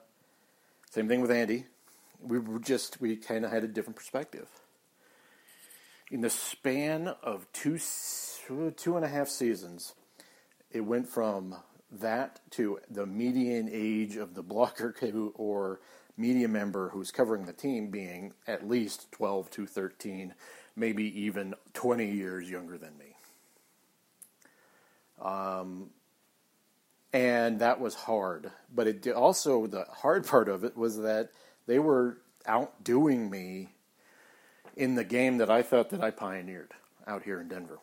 same 0.92 1.08
thing 1.08 1.22
with 1.22 1.32
Andy. 1.32 1.66
We 2.22 2.40
were 2.40 2.60
just, 2.60 3.02
we 3.02 3.18
kind 3.18 3.44
of 3.44 3.52
had 3.52 3.64
a 3.64 3.68
different 3.68 3.98
perspective. 3.98 4.48
In 6.12 6.22
the 6.22 6.30
span 6.30 7.10
of 7.22 7.46
two, 7.52 7.80
two 8.76 8.96
and 8.96 9.06
a 9.06 9.08
half 9.08 9.28
seasons, 9.28 9.94
it 10.72 10.82
went 10.82 11.08
from 11.08 11.56
that 11.92 12.40
to 12.52 12.80
the 12.90 13.06
median 13.06 13.70
age 13.72 14.16
of 14.16 14.36
the 14.36 14.44
blocker 14.44 14.96
or 15.36 15.80
media 16.18 16.48
member 16.48 16.90
who's 16.90 17.12
covering 17.12 17.46
the 17.46 17.54
team 17.54 17.90
being 17.90 18.34
at 18.48 18.68
least 18.68 19.12
12 19.12 19.50
to 19.52 19.66
13, 19.66 20.34
maybe 20.80 21.22
even 21.22 21.54
20 21.74 22.10
years 22.12 22.50
younger 22.50 22.78
than 22.78 22.98
me. 22.98 23.16
Um, 25.22 25.90
and 27.12 27.60
that 27.60 27.80
was 27.80 27.96
hard. 27.96 28.52
But 28.74 28.88
it 28.88 29.08
also 29.08 29.68
the 29.68 29.86
hard 29.86 30.26
part 30.26 30.48
of 30.48 30.64
it 30.64 30.78
was 30.78 30.98
that 31.00 31.30
they 31.68 31.80
were 31.80 32.18
outdoing 32.46 33.30
me 33.30 33.70
in 34.76 34.96
the 34.96 35.04
game 35.04 35.38
that 35.38 35.50
I 35.50 35.62
thought 35.62 35.90
that 35.90 36.04
I 36.04 36.12
pioneered 36.12 36.72
out 37.06 37.24
here 37.24 37.42
in 37.42 37.48
Denver. 37.48 37.80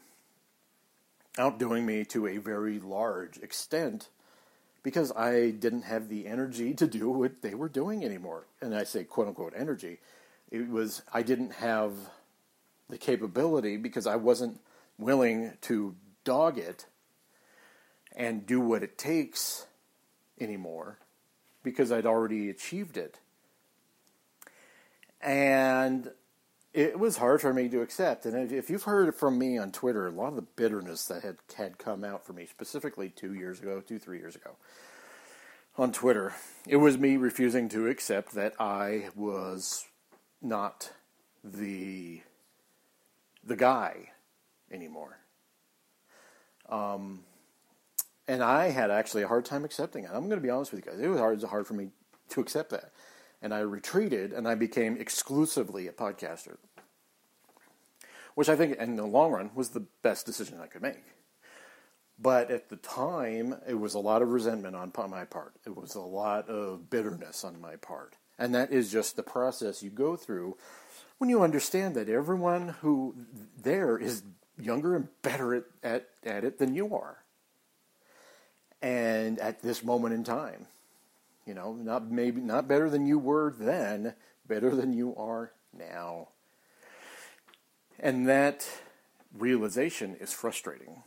Outdoing 1.39 1.85
me 1.85 2.05
to 2.07 2.27
a 2.27 2.39
very 2.39 2.81
large 2.81 3.37
extent 3.39 4.09
because 4.83 5.13
I 5.13 5.51
didn't 5.51 5.83
have 5.83 6.09
the 6.09 6.27
energy 6.27 6.73
to 6.75 6.87
do 6.87 7.11
what 7.11 7.43
they 7.43 7.55
were 7.55 7.69
doing 7.69 8.05
anymore. 8.05 8.47
And 8.63 8.75
I 8.75 8.85
say 8.85 9.05
quote 9.05 9.29
unquote 9.29 9.53
energy. 9.57 9.99
It 10.51 10.71
was 10.71 11.03
I 11.13 11.23
didn't 11.23 11.55
have 11.55 11.93
the 12.89 12.99
capability 12.99 13.77
because 13.77 14.07
I 14.07 14.17
wasn't 14.17 14.61
willing 14.99 15.53
to 15.63 15.97
dog 16.25 16.59
it 16.59 16.87
and 18.17 18.47
do 18.47 18.61
what 18.61 18.83
it 18.83 18.97
takes 18.97 19.67
anymore 20.41 20.99
because 21.63 21.91
I'd 21.91 22.07
already 22.07 22.49
achieved 22.49 22.97
it. 22.97 23.19
And 25.21 26.11
it 26.73 26.99
was 26.99 27.17
hard 27.17 27.41
for 27.41 27.53
me 27.53 27.69
to 27.71 27.81
accept. 27.81 28.27
And 28.27 28.53
if 28.53 28.69
you've 28.69 28.83
heard 28.83 29.15
from 29.15 29.39
me 29.39 29.59
on 29.59 29.73
Twitter, 29.73 30.07
a 30.07 30.11
lot 30.11 30.29
of 30.29 30.37
the 30.37 30.43
bitterness 30.43 31.07
that 31.07 31.23
had, 31.23 31.39
had 31.57 31.79
come 31.79 32.05
out 32.05 32.25
for 32.25 32.35
me, 32.35 32.47
specifically 32.47 33.09
two 33.09 33.35
years 33.35 33.61
ago, 33.61 33.81
two, 33.81 33.99
three 33.99 34.19
years 34.19 34.37
ago, 34.37 34.57
on 35.79 35.93
Twitter, 35.93 36.35
it 36.67 36.77
was 36.77 36.99
me 36.99 37.17
refusing 37.17 37.69
to 37.71 37.87
accept 37.89 38.35
that 38.35 38.55
I 38.61 39.09
was 39.15 39.87
not 40.43 40.93
the 41.43 42.21
the 43.47 43.57
guy 43.57 44.11
anymore. 44.71 45.19
Um, 46.69 47.21
and 48.29 48.43
I 48.43 48.71
had 48.71 48.91
actually 48.91 49.23
a 49.23 49.29
hard 49.29 49.45
time 49.45 49.65
accepting 49.65 50.05
it. 50.05 50.11
I'm 50.13 50.29
going 50.29 50.41
to 50.41 50.47
be 50.47 50.51
honest 50.51 50.73
with 50.73 50.85
you 50.85 50.91
guys; 50.91 51.01
it 51.01 51.09
was 51.09 51.19
hard, 51.19 51.35
it 51.35 51.43
was 51.43 51.51
hard 51.51 51.67
for 51.67 51.75
me 51.75 51.91
to 52.31 52.41
accept 52.41 52.71
that, 52.71 52.91
and 53.41 53.55
I 53.55 53.61
retreated 53.61 54.33
and 54.33 54.49
I 54.49 54.57
became 54.57 54.97
exclusively 54.97 55.87
a 55.87 55.93
podcaster, 55.93 56.57
which 58.35 58.49
I 58.49 58.57
think, 58.57 58.77
in 58.79 58.97
the 58.97 59.07
long 59.07 59.33
run, 59.33 59.51
was 59.55 59.71
the 59.71 59.87
best 60.03 60.27
decision 60.27 60.61
I 60.61 60.67
could 60.67 60.83
make. 60.83 61.05
But 62.19 62.51
at 62.51 62.71
the 62.71 62.77
time, 62.77 63.57
it 63.69 63.75
was 63.75 63.95
a 63.95 63.99
lot 63.99 64.23
of 64.23 64.31
resentment 64.31 64.75
on 64.75 64.91
my 65.11 65.25
part. 65.25 65.53
It 65.67 65.77
was 65.77 65.95
a 65.95 66.01
lot 66.01 66.49
of 66.49 66.89
bitterness 66.89 67.45
on 67.45 67.61
my 67.61 67.77
part. 67.77 68.15
And 68.39 68.55
that 68.55 68.73
is 68.73 68.91
just 68.91 69.17
the 69.17 69.23
process 69.23 69.83
you 69.83 69.91
go 69.91 70.17
through 70.17 70.57
when 71.19 71.31
you 71.31 71.43
understand 71.43 71.95
that 71.95 72.09
everyone 72.09 72.69
who 72.81 73.15
there 73.63 73.99
is 73.99 74.23
younger 74.59 74.97
and 74.97 75.09
better 75.23 75.55
at, 75.55 75.65
at, 75.83 76.09
at 76.25 76.45
it 76.45 76.59
than 76.59 76.75
you 76.75 76.95
are. 76.95 77.19
And 78.83 79.39
at 79.39 79.63
this 79.63 79.83
moment 79.83 80.15
in 80.15 80.25
time, 80.25 80.67
you 81.47 81.55
know, 81.55 81.73
not 81.73 82.11
maybe 82.11 82.41
not 82.41 82.69
better 82.69 82.91
than 82.91 83.07
you 83.07 83.19
were 83.19 83.55
then, 83.59 84.15
better 84.47 84.75
than 84.75 84.93
you 84.93 85.15
are 85.17 85.53
now. 85.77 86.29
And 87.99 88.29
that 88.29 88.69
realization 89.37 90.17
is 90.21 90.33
frustrating, 90.33 91.03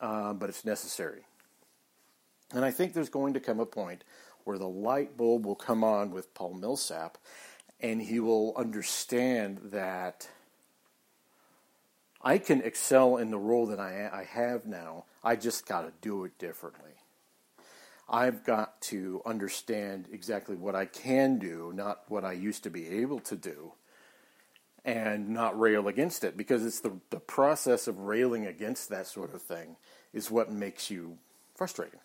uh, 0.00 0.32
but 0.32 0.48
it's 0.48 0.64
necessary. 0.64 1.22
And 2.52 2.64
I 2.64 2.70
think 2.70 2.92
there's 2.92 3.08
going 3.08 3.34
to 3.34 3.40
come 3.40 3.60
a 3.60 3.66
point 3.66 4.04
where 4.44 4.58
the 4.58 4.68
light 4.68 5.16
bulb 5.16 5.46
will 5.46 5.54
come 5.54 5.82
on 5.82 6.10
with 6.10 6.34
Paul 6.34 6.54
Millsap 6.54 7.18
and 7.80 8.00
he 8.00 8.20
will 8.20 8.54
understand 8.56 9.60
that 9.64 10.28
I 12.22 12.38
can 12.38 12.62
excel 12.62 13.18
in 13.18 13.30
the 13.30 13.38
role 13.38 13.66
that 13.66 13.78
I, 13.78 14.08
I 14.12 14.24
have 14.24 14.66
now. 14.66 15.04
I 15.22 15.36
just 15.36 15.66
got 15.66 15.82
to 15.82 15.92
do 16.00 16.24
it 16.24 16.38
differently. 16.38 16.92
I've 18.08 18.44
got 18.44 18.80
to 18.82 19.22
understand 19.24 20.08
exactly 20.12 20.56
what 20.56 20.74
I 20.74 20.86
can 20.86 21.38
do, 21.38 21.72
not 21.74 22.02
what 22.08 22.24
I 22.24 22.32
used 22.32 22.62
to 22.64 22.70
be 22.70 22.88
able 23.00 23.20
to 23.20 23.36
do, 23.36 23.72
and 24.84 25.30
not 25.30 25.58
rail 25.58 25.88
against 25.88 26.24
it 26.24 26.36
because 26.36 26.64
it's 26.64 26.80
the, 26.80 26.92
the 27.10 27.20
process 27.20 27.88
of 27.88 27.98
railing 28.00 28.46
against 28.46 28.90
that 28.90 29.06
sort 29.06 29.34
of 29.34 29.42
thing 29.42 29.76
is 30.12 30.30
what 30.30 30.50
makes 30.50 30.90
you 30.90 31.18
frustrating. 31.54 32.00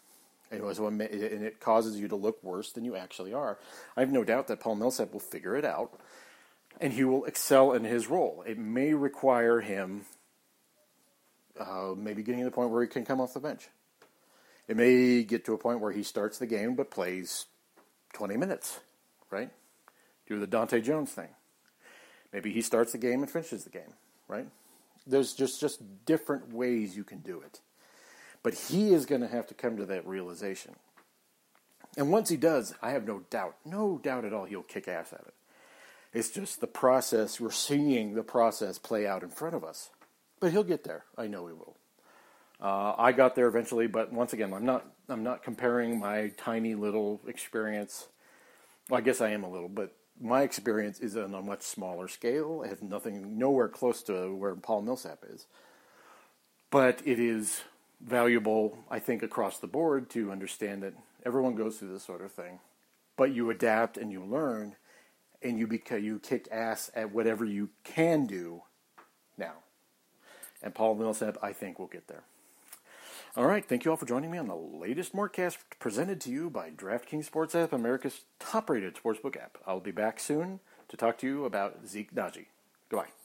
It 0.52 0.64
was 0.64 0.80
and 0.80 1.02
it 1.02 1.60
causes 1.60 2.00
you 2.00 2.08
to 2.08 2.16
look 2.16 2.44
worse 2.44 2.72
than 2.72 2.84
you 2.84 2.96
actually 2.96 3.34
are. 3.34 3.60
I 3.96 4.00
have 4.00 4.12
no 4.12 4.24
doubt 4.24 4.48
that 4.48 4.60
Paul 4.60 4.76
Millsap 4.76 5.14
will 5.14 5.20
figure 5.20 5.56
it 5.56 5.64
out, 5.64 6.00
and 6.82 6.92
he 6.92 7.04
will 7.04 7.26
excel 7.26 7.74
in 7.74 7.84
his 7.84 8.08
role. 8.08 8.44
It 8.48 8.58
may 8.58 8.94
require 8.94 9.62
him 9.62 10.06
uh, 11.60 11.94
maybe 11.96 12.24
getting 12.24 12.40
to 12.40 12.46
the 12.46 12.52
point 12.52 12.72
where 12.72 12.82
he 12.82 12.88
can 12.88 13.06
come 13.06 13.22
off 13.22 13.34
the 13.34 13.40
bench. 13.40 13.70
It 14.68 14.78
may 14.78 15.24
get 15.24 15.46
to 15.46 15.54
a 15.54 15.58
point 15.58 15.82
where 15.82 15.92
he 15.92 16.04
starts 16.04 16.38
the 16.38 16.46
game 16.46 16.76
but 16.76 16.92
plays 16.92 17.46
20 18.14 18.38
minutes, 18.38 18.80
right? 19.30 19.50
Do 20.28 20.40
the 20.40 20.48
Dante 20.48 20.82
Jones 20.82 21.12
thing. 21.12 21.30
Maybe 22.32 22.52
he 22.52 22.62
starts 22.62 22.92
the 22.92 22.98
game 22.98 23.22
and 23.22 23.30
finishes 23.30 23.64
the 23.64 23.72
game, 23.72 23.94
right? 24.28 24.48
There's 25.08 25.34
just, 25.34 25.60
just 25.60 25.82
different 26.06 26.54
ways 26.54 26.96
you 26.96 27.04
can 27.04 27.20
do 27.20 27.42
it. 27.42 27.62
But 28.43 28.54
he 28.54 28.93
is 28.93 29.06
going 29.06 29.21
to 29.21 29.28
have 29.28 29.47
to 29.47 29.54
come 29.54 29.78
to 29.78 29.86
that 29.88 30.08
realization. 30.08 30.75
And 31.97 32.12
once 32.12 32.30
he 32.30 32.38
does, 32.38 32.73
I 32.82 32.91
have 32.91 33.06
no 33.06 33.23
doubt, 33.30 33.56
no 33.65 33.99
doubt 34.02 34.25
at 34.25 34.34
all, 34.34 34.45
he'll 34.45 34.62
kick 34.62 34.88
ass 34.88 35.12
at 35.12 35.21
it. 35.21 35.34
It's 36.13 36.30
just 36.30 36.62
the 36.62 36.67
process, 36.67 37.39
we're 37.39 37.52
seeing 37.52 38.13
the 38.15 38.23
process 38.23 38.80
play 38.80 39.06
out 39.06 39.23
in 39.23 39.30
front 39.30 39.56
of 39.56 39.63
us. 39.63 39.89
But 40.39 40.52
he'll 40.52 40.63
get 40.63 40.84
there. 40.84 41.04
I 41.17 41.28
know 41.28 41.47
he 41.47 41.54
will. 41.54 41.75
Uh, 42.62 42.93
I 42.97 43.12
got 43.12 43.36
there 43.36 43.47
eventually, 43.47 43.88
but 43.88 44.12
once 44.12 44.34
again, 44.34 44.54
I'm 44.54 44.65
not. 44.65 44.86
I'm 45.08 45.23
not 45.23 45.43
comparing 45.43 45.99
my 45.99 46.32
tiny 46.38 46.75
little 46.75 47.19
experience. 47.28 48.08
Well, 48.89 48.99
I 48.99 49.02
guess 49.02 49.21
I 49.21 49.30
am 49.30 49.43
a 49.43 49.49
little, 49.49 49.69
but 49.69 49.95
my 50.21 50.43
experience 50.43 50.99
is 50.99 51.17
on 51.17 51.34
a 51.34 51.41
much 51.41 51.63
smaller 51.63 52.08
scale. 52.08 52.62
It 52.63 52.69
has 52.69 52.82
nothing, 52.82 53.39
nowhere 53.39 53.69
close 53.69 54.04
to 54.04 54.36
where 54.36 54.56
Paul 54.56 54.84
Millsap 54.84 55.23
is. 55.28 55.47
But 56.69 57.02
it 57.06 57.19
is 57.19 57.62
valuable, 58.02 58.78
I 58.90 59.00
think, 59.00 59.24
across 59.24 59.60
the 59.60 59.68
board 59.68 60.10
to 60.12 60.32
understand 60.32 60.84
that 60.84 60.94
everyone 61.26 61.56
goes 61.56 61.78
through 61.78 61.94
this 61.94 62.04
sort 62.04 62.22
of 62.22 62.32
thing, 62.32 62.60
but 63.18 63.34
you 63.34 63.50
adapt 63.50 63.98
and 63.98 64.12
you 64.12 64.24
learn, 64.24 64.76
and 65.42 65.60
you 65.60 65.68
beca- 65.68 66.02
you 66.02 66.20
kick 66.20 66.48
ass 66.52 66.92
at 66.96 67.14
whatever 67.14 67.46
you 67.46 67.70
can 67.84 68.26
do 68.26 68.64
now. 69.38 69.54
And 70.62 70.76
Paul 70.76 70.96
Millsap, 70.96 71.38
I 71.42 71.54
think, 71.54 71.80
will 71.80 71.88
get 71.88 72.08
there. 72.08 72.24
All 73.38 73.46
right, 73.46 73.64
thank 73.64 73.86
you 73.86 73.92
all 73.92 73.98
for 73.98 74.08
joining 74.08 74.32
me 74.32 74.38
on 74.38 74.48
the 74.48 74.56
latest 74.56 75.14
Mortcast 75.14 75.58
presented 75.80 76.20
to 76.22 76.32
you 76.32 76.50
by 76.50 76.72
DraftKings 76.72 77.26
Sports 77.26 77.54
App, 77.54 77.72
America's 77.72 78.22
top-rated 78.40 78.96
sportsbook 78.96 79.38
app. 79.38 79.58
I'll 79.68 79.80
be 79.80 79.92
back 79.92 80.20
soon 80.20 80.60
to 80.88 80.98
talk 80.98 81.18
to 81.20 81.28
you 81.28 81.46
about 81.46 81.88
Zeke 81.88 82.14
Nnaji. 82.14 82.48
Goodbye. 82.90 83.18